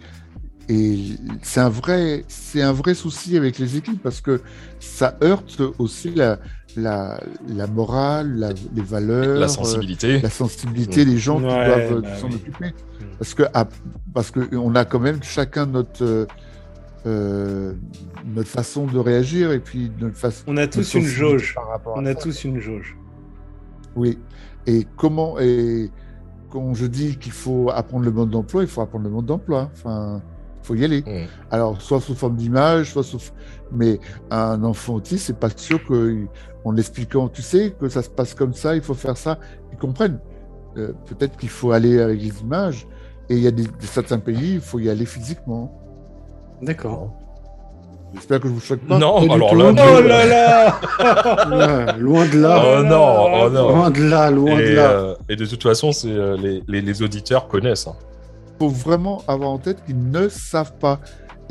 [0.69, 0.97] et
[1.41, 4.41] c'est un vrai, c'est un vrai souci avec les équipes parce que
[4.79, 6.37] ça heurte aussi la,
[6.77, 10.19] la, la morale, la- les valeurs, La euh, sensibilité.
[10.21, 12.35] la sensibilité des gens qui doivent bah s'en oui.
[12.35, 12.73] occuper.
[13.17, 13.67] Parce que à-
[14.13, 16.25] parce que on a quand même chacun notre euh,
[17.05, 17.73] euh,
[18.25, 20.43] notre façon de réagir et puis notre façon.
[20.47, 21.55] On a tous une jauge.
[21.55, 22.19] par rapport à On a ça.
[22.21, 22.95] tous une jauge.
[23.95, 24.17] Oui.
[24.67, 25.89] Et comment et
[26.51, 29.69] quand je dis qu'il faut apprendre le mode d'emploi, il faut apprendre le mode d'emploi.
[29.73, 30.21] Enfin,
[30.69, 31.03] faut y aller.
[31.51, 33.19] Alors, soit sous forme d'image, soit sous.
[33.71, 33.99] Mais
[34.31, 36.25] un enfant autiste, c'est pas sûr que,
[36.65, 39.37] en l'expliquant, tu sais, que ça se passe comme ça, il faut faire ça,
[39.71, 40.19] ils comprennent.
[40.77, 42.87] Euh, Peut-être qu'il faut aller avec les images,
[43.29, 45.71] et il y a des, certains pays, il faut y aller physiquement.
[46.61, 47.13] D'accord.
[48.13, 48.97] J'espère que je vous choque pas.
[48.97, 49.55] Non, pas alors tout.
[49.57, 52.63] là, Oh là là loin de là.
[52.79, 53.69] Oh non, oh non.
[53.75, 54.89] Loin de là, loin de Et, là.
[54.91, 57.85] euh, et de toute façon, c'est euh, les, les- les auditeurs connaissent.
[57.87, 57.93] hein.
[58.59, 60.99] Faut vraiment avoir en tête qu'ils ne savent pas.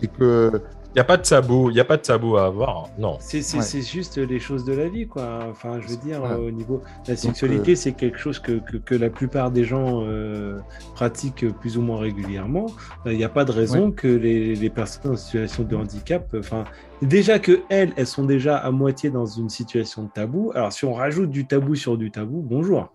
[0.02, 0.62] Et que.
[0.92, 2.84] Il n'y a pas de tabou, il y a pas de tabou à avoir.
[2.86, 2.90] hein.
[2.98, 3.18] Non.
[3.20, 3.62] C'est c'est- Ouais.
[3.62, 5.40] c'est juste les choses de la vie, quoi.
[5.50, 6.36] Enfin, je veux dire, Voilà.
[6.36, 10.02] euh, au niveau la sexualité, c'est quelque chose que, que, que la plupart des gens
[10.04, 10.58] euh,
[10.94, 12.66] pratiquent plus ou moins régulièrement.
[13.06, 16.26] Euh, Il n'y a pas de raison que les, les personnes en situation de handicap,
[16.34, 16.64] euh, enfin,
[17.02, 20.52] déjà que elles, elles sont déjà à moitié dans une situation de tabou.
[20.54, 22.92] Alors, si on rajoute du tabou sur du tabou, bonjour.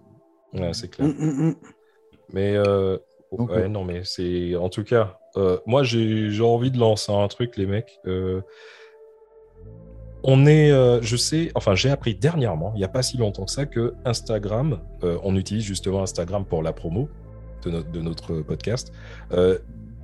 [0.53, 1.07] Ouais, c'est clair.
[1.07, 1.55] Hum, hum, hum.
[2.33, 2.97] Mais euh,
[3.37, 7.11] Donc, ouais, euh, non, mais c'est en tout cas, euh, moi j'ai envie de lancer
[7.11, 7.99] un truc, les mecs.
[8.05, 8.41] Euh,
[10.23, 13.45] on est, euh, je sais, enfin j'ai appris dernièrement, il n'y a pas si longtemps
[13.45, 17.09] que ça, que Instagram, on utilise justement Instagram pour la promo
[17.63, 18.93] de, notre de notre podcast.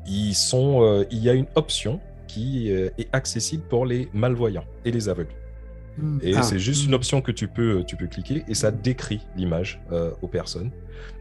[0.07, 5.09] Ils sont, il y a une option qui est accessible pour les malvoyants et les
[5.09, 5.38] aveugles.
[6.01, 6.19] Hmm.
[6.21, 6.43] Et Ah.
[6.43, 10.11] c'est juste une option que tu peux, tu peux cliquer et ça décrit l'image euh,
[10.21, 10.71] aux personnes.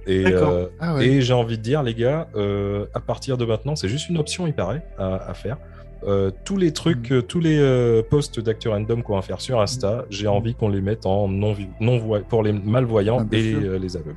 [0.06, 0.50] Et, D'accord.
[0.50, 1.06] euh, Ah ouais.
[1.06, 4.18] et j'ai envie de dire, les gars, euh, à partir de maintenant, c'est juste une
[4.18, 5.58] option, il paraît, à, à faire.
[6.06, 7.22] Euh, tous les trucs, Mm.
[7.22, 10.80] tous les euh, posts d'actu random qu'on va faire sur Insta, j'ai envie qu'on les
[10.80, 14.14] mette en non, non pour les malvoyants Ah, et euh, les aveugles.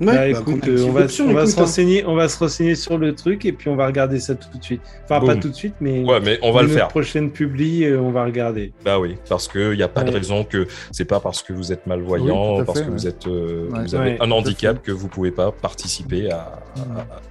[0.00, 1.62] Ouais, Bah, bah, écoute, euh, on va, l'option, on va écoute, se hein.
[1.62, 4.48] renseigner, on va se renseigner sur le truc et puis on va regarder ça tout
[4.58, 4.80] de suite.
[5.04, 5.40] Enfin, pas Boum.
[5.40, 6.88] tout de suite, mais Ouais, mais on va le faire.
[6.88, 8.72] prochaine publi, euh, on va regarder.
[8.84, 10.16] Bah oui, parce qu'il n'y a pas de Ouais.
[10.18, 12.90] raison que c'est pas parce que vous êtes Oui, malvoyant, tout à parce fait, que
[12.90, 12.96] ouais.
[12.96, 13.82] vous êtes, euh, Ouais.
[13.84, 14.82] vous avez Ouais, un à handicap fait.
[14.82, 16.80] que vous pouvez pas participer à, Mm.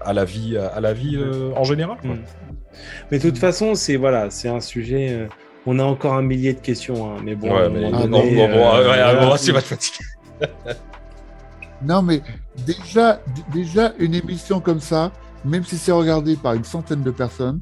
[0.06, 1.98] à, à la vie, à, la vie euh, en général.
[2.02, 2.12] quoi.
[2.16, 2.20] Mm.
[3.12, 5.10] Mais de toute façon, c'est voilà, c'est un sujet.
[5.12, 5.28] euh,
[5.66, 7.50] on a encore un millier de questions, hein, mais bon.
[7.50, 9.26] à ouais, un mais Ah, euh, ouais, ouais, voilà.
[9.26, 10.06] bon, tu vas te fatiguer.
[11.84, 12.22] Non, mais
[12.66, 13.20] déjà,
[13.54, 15.12] déjà, une émission comme ça,
[15.46, 17.60] même si c'est regardé par une centaine de personnes,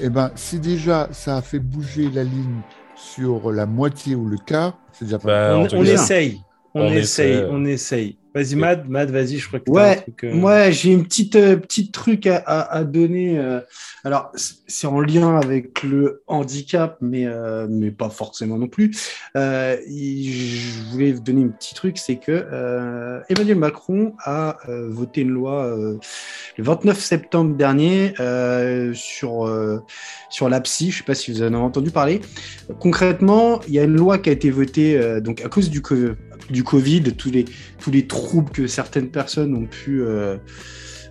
[0.00, 2.60] eh ben, si déjà ça a fait bouger la ligne
[2.94, 5.68] sur la moitié ou le quart, c'est déjà pas mal.
[5.68, 6.40] Bah, on, essaye,
[6.74, 7.48] on, on essaye, essaie.
[7.50, 8.18] on essaye.
[8.38, 11.34] Vas-y, Mad, Mad, vas-y, je crois que Ouais, un truc, euh, Ouais, j'ai une petite,
[11.34, 13.36] euh, petite truc à, à- à donner.
[13.38, 13.60] euh.
[14.04, 14.30] alors,
[14.68, 17.26] c'est en lien avec le handicap, mais,
[17.68, 18.92] mais pas forcément non plus.
[19.34, 22.46] Je voulais vous donner un petit truc, c'est que
[23.28, 24.58] Emmanuel Macron a
[24.88, 25.66] voté une loi
[26.56, 28.12] le 29 septembre dernier
[28.94, 29.50] sur,
[30.30, 30.90] sur la psy.
[30.90, 32.20] Je ne sais pas si vous en avez entendu parler.
[32.80, 35.94] Concrètement, il y a une loi qui a été votée donc à cause du, co-
[36.50, 37.44] du Covid, tous les,
[37.78, 40.36] tous les troubles que certaines personnes ont pu, euh,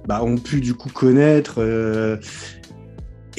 [0.07, 1.55] bah, ont pu du coup connaître.
[1.59, 2.17] euh,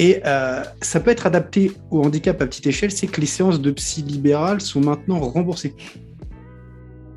[0.00, 3.60] et euh, ça peut être adapté au handicap à petite échelle, c'est que les séances
[3.60, 5.74] de psy libérales sont maintenant remboursées.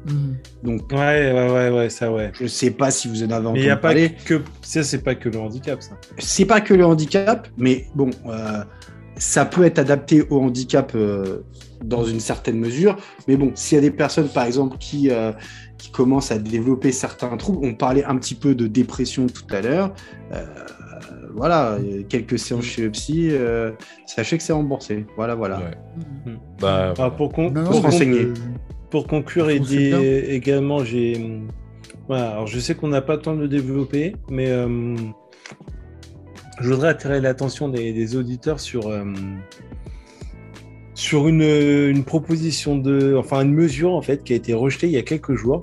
[0.08, 0.36] Mhm.
[0.64, 2.32] Donc, Ouais, ouais, ouais, ouais, ça, ouais.
[2.34, 4.16] je ne sais pas si vous en avez Mais entendu n'y a pas parler.
[4.26, 4.42] que.
[4.64, 5.92] Ça, c'est pas que le handicap, ça.
[6.18, 8.64] C'est pas que le handicap, mais bon, euh,
[9.16, 11.42] ça peut être adapté au handicap euh,
[11.84, 12.96] dans une certaine mesure.
[13.28, 15.32] Mais bon, s'il y a des personnes, par exemple, qui, euh,
[15.78, 19.62] qui commencent à développer certains troubles, on parlait un petit peu de dépression tout à
[19.62, 19.94] l'heure.
[20.34, 20.46] euh,
[21.34, 21.78] voilà,
[22.10, 23.72] quelques séances chez le psy, euh,
[24.06, 25.06] sachez que c'est remboursé.
[25.16, 25.60] Voilà, voilà.
[25.60, 26.34] Ouais.
[26.60, 28.28] Bah, Ah, pour, con- Non, pour con- renseigner.
[28.90, 29.56] pour conclure et
[30.36, 31.42] également, j'ai.
[32.08, 34.96] Voilà, alors je sais qu'on n'a pas le temps de le développer, mais euh,
[36.60, 39.06] je voudrais attirer l'attention des, des auditeurs sur, euh,
[41.02, 43.16] sur une, une proposition de.
[43.18, 45.62] Enfin, une mesure en fait qui a été rejetée il y a quelques jours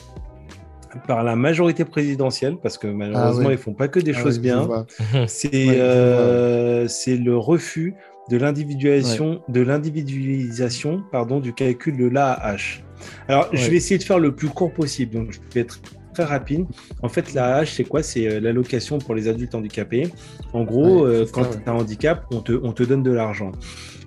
[1.06, 3.54] par la majorité présidentielle, parce que malheureusement, ouais.
[3.54, 4.68] ils font pas que des Ah choses bien.
[5.28, 7.94] C'est Ouais, euh, c'est le refus
[8.30, 12.82] de l'individualisation de l'individualisation pardon du calcul de l'AAH.
[13.28, 15.80] Alors je vais essayer de faire le plus court possible donc je vais être
[16.14, 16.66] très rapide.
[17.02, 18.02] En fait l'AAH c'est quoi?
[18.02, 20.10] C'est euh, l'allocation pour les adultes handicapés.
[20.52, 23.12] En gros Ouais, euh, quand tu as un handicap on te on te donne de
[23.12, 23.52] l'argent.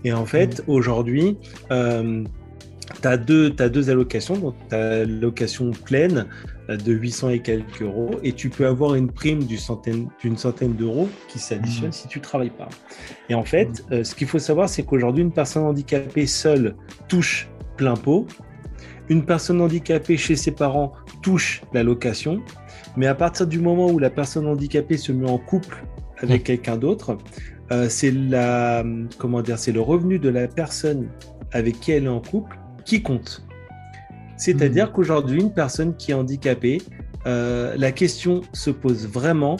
[0.03, 1.37] Et en fait aujourd'hui
[1.71, 2.23] euh,
[3.01, 4.35] tu as deux, allocations.
[4.35, 6.27] Donc, tu as l'allocation pleine
[6.69, 9.57] euh, de 800 et quelques euros et tu peux avoir une prime d'une
[10.37, 11.93] centaine, d'euros qui s'additionne Mhm.
[11.93, 12.69] si tu travailles pas.
[13.29, 16.75] Et en fait, euh, ce qu'il faut savoir, c'est qu'aujourd'hui, une personne handicapée seule
[17.07, 18.27] touche plein pot.
[19.11, 22.41] Une personne handicapée chez ses parents touche l'allocation.
[22.95, 25.83] Mais à partir du moment où la personne handicapée se met en couple
[26.19, 27.17] avec quelqu'un d'autre,
[27.73, 28.85] euh, c'est la,
[29.17, 31.09] comment dire, c'est le revenu de la personne
[31.51, 33.45] avec qui elle est en couple qui compte.
[34.37, 36.81] C'est-à-dire qu'aujourd'hui, une personne qui est handicapée,
[37.27, 39.57] euh, la question se pose vraiment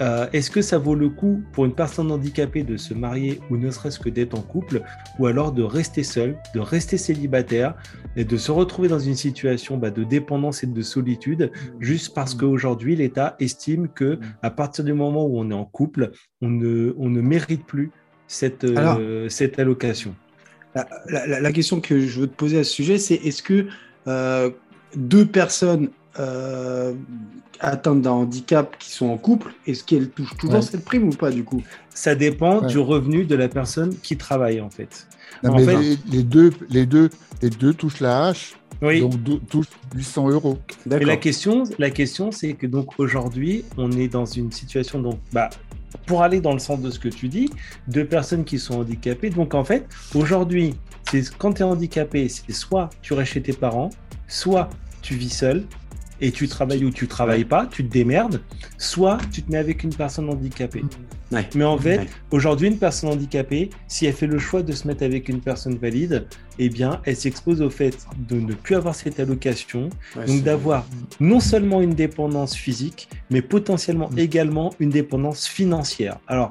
[0.00, 3.56] euh, est-ce que ça vaut le coup pour une personne handicapée de se marier ou
[3.56, 4.82] ne serait-ce que d'être en couple,
[5.18, 7.74] ou alors de rester seul, de rester célibataire
[8.16, 12.34] et de se retrouver dans une situation bah, de dépendance et de solitude, juste parce
[12.34, 16.94] qu'aujourd'hui l'État estime que à partir du moment où on est en couple, on ne,
[16.98, 17.90] on ne mérite plus
[18.26, 20.14] cette, euh, cette allocation?
[20.74, 23.42] La, la- la- la question que je veux te poser à ce sujet, c'est est-ce
[23.42, 23.66] que
[24.06, 24.50] euh,
[24.96, 25.90] deux personnes
[27.60, 30.62] atteintes d'un handicap qui sont en couple, est-ce qu'elles touchent toujours Ouais.
[30.62, 31.62] cette prime ou pas du coup?
[31.94, 32.66] Ça dépend Ouais.
[32.68, 35.06] du revenu de la personne qui travaille en fait.
[35.42, 37.10] Non, En mais fait- les, les deux, les, deux,
[37.42, 39.00] les deux touchent la hache, Oui.
[39.00, 40.58] donc deux- touchent 800 euros.
[40.86, 45.18] Mais la question, la question, c'est que donc aujourd'hui, on est dans une situation donc
[45.32, 45.50] bah
[46.06, 47.50] pour aller dans le sens de ce que tu dis,
[47.88, 49.30] deux personnes qui sont handicapées.
[49.30, 50.74] Donc en fait, aujourd'hui,
[51.10, 53.90] c'est quand tu es handicapé, c'est soit tu restes chez tes parents,
[54.28, 54.70] soit
[55.02, 55.64] tu vis seul
[56.20, 58.40] et tu travailles ou tu travailles pas, tu te démerdes,
[58.78, 60.84] soit tu te mets avec une personne handicapée.
[61.32, 61.48] Ouais.
[61.54, 62.06] Mais en fait, Ouais.
[62.32, 65.76] aujourd'hui, une personne handicapée, si elle fait le choix de se mettre avec une personne
[65.76, 66.26] valide,
[66.58, 67.96] eh bien, elle s'expose au fait
[68.28, 70.86] de ne plus avoir cette allocation, Ouais, donc d'avoir
[71.20, 74.18] non seulement une dépendance physique, mais potentiellement Mm.
[74.18, 76.18] également une dépendance financière.
[76.26, 76.50] Alors,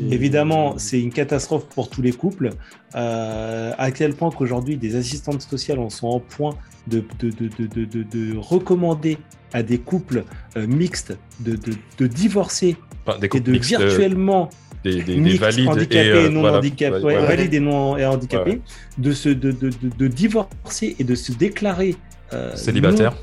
[0.00, 2.50] évidemment, c'est une catastrophe pour tous les couples,
[2.94, 6.54] euh, à quel point qu'aujourd'hui, des assistantes sociales en sont en point
[6.86, 9.18] de, de, de, de, de, de- de recommander
[9.52, 10.24] à des couples
[10.56, 12.76] euh, mixtes de divorcer
[13.10, 14.50] Enfin, des et de euh, virtuellement
[14.84, 16.58] des, des- des mixtes, valides handicapés et, euh, et non voilà.
[16.58, 17.26] handicapés, Ouais, ouais, ouais.
[17.26, 18.60] valides et non et handicapés, Ouais.
[18.98, 21.96] de, se, de, de, de, de divorcer et de se déclarer
[22.32, 23.12] euh, Célibataire.
[23.12, 23.16] non-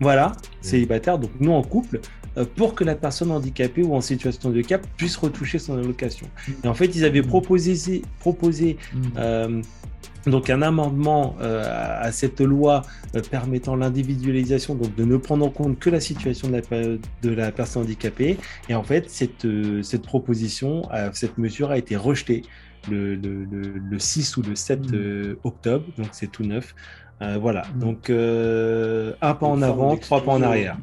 [0.00, 2.00] voilà, célibataire, donc non en couple,
[2.38, 6.26] euh, pour que la personne handicapée ou en situation de handicap puisse retoucher son allocation.
[6.64, 8.78] Et en fait, ils avaient proposé, proposé
[9.18, 9.60] euh,
[10.26, 11.64] donc un amendement euh,
[12.00, 12.82] à cette loi
[13.16, 16.98] euh, permettant l'individualisation, donc de ne prendre en compte que la situation de la, pe-
[17.22, 18.38] de la personne handicapée.
[18.68, 20.82] Et en fait, cette, euh, cette proposition,
[21.12, 22.42] cette mesure a été rejetée
[22.90, 24.94] le, le, le, le 6 ou le 7 Mhm.
[24.94, 26.74] euh, octobre, donc c'est tout neuf.
[27.40, 27.80] Voilà, Mhm.
[27.80, 30.76] donc un pas en avant, trois pas en arrière.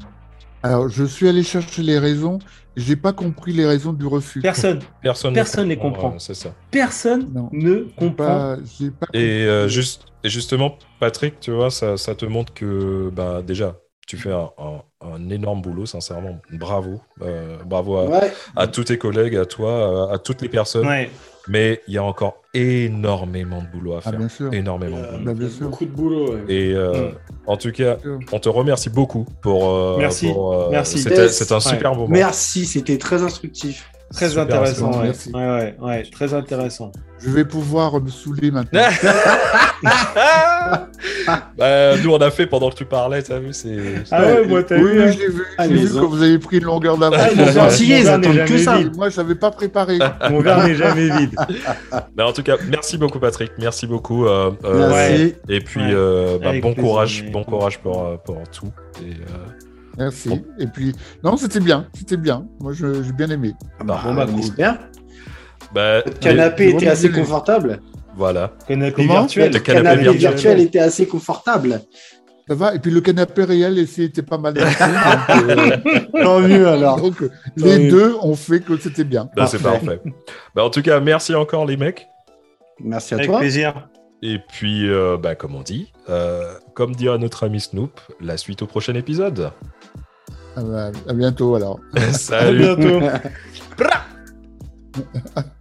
[0.61, 2.39] Alors, je suis allé chercher les raisons.
[2.75, 4.41] J'ai pas compris les raisons du refus.
[4.41, 6.13] Personne, Personne, Personne ne les comprend.
[6.15, 6.53] euh, c'est ça.
[6.71, 7.49] personne Non.
[7.51, 8.11] ne comprend.
[8.15, 12.53] pas, j'ai pas Et, euh, juste, et justement, Patrick, tu vois, ça, ça te montre
[12.53, 13.75] que bah, déjà,
[14.07, 14.81] tu fais un, un-
[15.13, 16.39] un énorme boulot, sincèrement.
[16.51, 17.01] Bravo.
[17.21, 18.33] Euh, bravo à, Ouais.
[18.55, 20.87] à tous tes collègues, à toi, à, à toutes les personnes.
[20.87, 21.09] Ouais.
[21.49, 24.19] Mais il y a encore énormément de boulot à Ah, faire.
[24.19, 24.53] bien sûr.
[24.53, 25.23] énormément de boulot.
[25.25, 25.69] Bah, bien sûr.
[25.69, 26.33] Beaucoup de boulot.
[26.33, 26.43] ouais.
[26.47, 27.13] Et euh, Mm.
[27.47, 27.97] en tout cas,
[28.31, 29.69] on te remercie beaucoup pour.
[29.69, 30.31] euh, Merci.
[30.31, 30.99] pour, euh, Merci.
[30.99, 31.51] C'était Yes.
[31.51, 32.07] un super moment.
[32.09, 33.89] Merci, c'était très instructif.
[34.13, 35.03] Très Super, intéressant, ouais.
[35.03, 35.31] merci.
[35.31, 36.91] Ouais, ouais, ouais, très intéressant.
[37.19, 38.81] Je vais pouvoir me saouler maintenant.
[41.57, 43.77] Bah, nous, on a fait pendant que tu parlais, t'as vu, c'est.
[44.11, 45.11] Ah ouais, moi, t'as oui, vu, oui, hein.
[45.11, 45.43] je l'ai vu.
[45.57, 47.57] Ah, J'ai vu ont- vous avez pris une longueur Ah, d'avance.
[47.57, 48.77] Antillais, ils attendent n'est que ça.
[48.77, 48.95] vide.
[48.95, 49.99] Moi, je n'avais pas préparé.
[50.29, 51.35] Mon verre n'est jamais vide.
[52.17, 53.51] Mais en tout cas, merci beaucoup, Patrick.
[53.59, 54.25] Merci beaucoup.
[54.25, 55.35] euh, euh, Merci.
[55.49, 55.91] Et puis, Ouais.
[55.93, 58.71] euh, bah, bon plaisir, courage, mais- bon courage pour, pour tout.
[59.05, 59.11] Et,
[59.99, 60.41] euh, Merci.
[60.59, 60.93] Et puis,
[61.23, 61.87] non, c'était bien.
[61.93, 62.45] C'était bien.
[62.59, 63.53] Moi, je- j'ai bien aimé.
[63.83, 64.25] Bah, Bon, bah,
[65.73, 67.79] bah, Le canapé les- était assez confortable.
[68.15, 68.51] voilà.
[68.67, 69.53] Canapé Comment virtuel.
[69.53, 70.19] Le canapé canapé virtuel.
[70.31, 71.81] virtuel était assez confortable.
[72.47, 72.73] Ça va.
[72.73, 74.55] Et puis, le canapé réel aussi était pas mal.
[74.57, 75.77] euh,
[76.23, 76.99] Tant mieux alors.
[77.01, 77.21] donc,
[77.57, 77.89] les Oui.
[77.89, 79.29] deux ont fait que c'était bien.
[79.35, 80.01] Bah, c'est parfait.
[80.55, 82.07] Bah, en tout cas, merci encore, les mecs.
[82.83, 83.39] Merci à Avec toi.
[83.39, 83.89] plaisir.
[84.21, 88.61] Et puis, euh, bah, comme on dit, euh, comme dirait notre ami Snoop, la suite
[88.63, 89.51] au prochain épisode.
[90.55, 91.79] Ah bah, à bientôt alors.
[91.95, 92.75] À Salut.
[92.75, 92.99] bientôt.
[93.77, 94.05] Bra